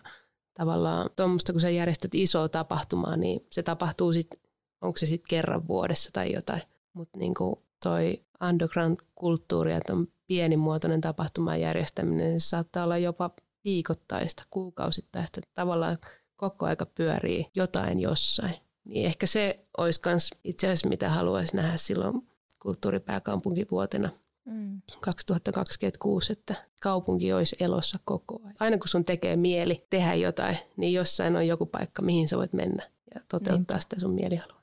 [0.55, 4.41] tavallaan tuommoista, kun sä järjestät isoa tapahtumaa, niin se tapahtuu sitten,
[4.81, 6.63] onko se sitten kerran vuodessa tai jotain.
[6.93, 7.35] Mutta niin
[7.83, 13.31] toi underground-kulttuuri, on pienimuotoinen tapahtuman järjestäminen, se saattaa olla jopa
[13.69, 15.99] viikoittaista, kuukausittaista, että tavallaan
[16.37, 18.55] koko aika pyörii jotain jossain.
[18.85, 22.29] Niin ehkä se olisi myös itse asiassa, mitä haluaisi nähdä silloin
[22.63, 24.11] kulttuuripääkaupunkivuotena
[24.45, 24.83] mm.
[25.01, 28.57] 2026, että kaupunki olisi elossa koko ajan.
[28.61, 32.53] Aina kun sun tekee mieli tehdä jotain, niin jossain on joku paikka, mihin sä voit
[32.53, 33.79] mennä ja toteuttaa Niinpä.
[33.79, 34.63] sitä sun mielihalua.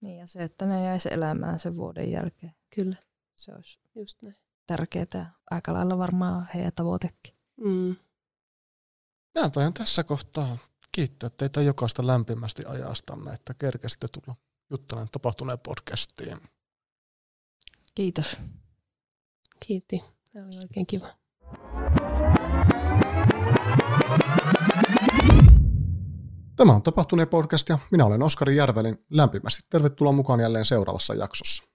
[0.00, 2.54] Niin ja se, että ne jäisi elämään sen vuoden jälkeen.
[2.74, 2.96] Kyllä.
[3.36, 4.36] Se olisi just näin.
[4.66, 5.34] Tärkeää.
[5.50, 7.41] Aika lailla varmaan heidän tavoitekin.
[7.60, 7.96] Mm.
[9.34, 10.58] Minä taidan tässä kohtaa
[10.92, 14.36] kiittää teitä jokaista lämpimästi ajastanne, että kerkesitte tulla
[14.70, 16.40] juttelemaan tapahtuneen podcastiin.
[17.94, 18.36] Kiitos.
[19.66, 20.04] Kiitti.
[20.32, 21.08] Tämä oli oikein kiva.
[26.56, 29.04] Tämä on Tapahtuneen podcast ja minä olen Oskari Järvelin.
[29.10, 31.71] Lämpimästi tervetuloa mukaan jälleen seuraavassa jaksossa.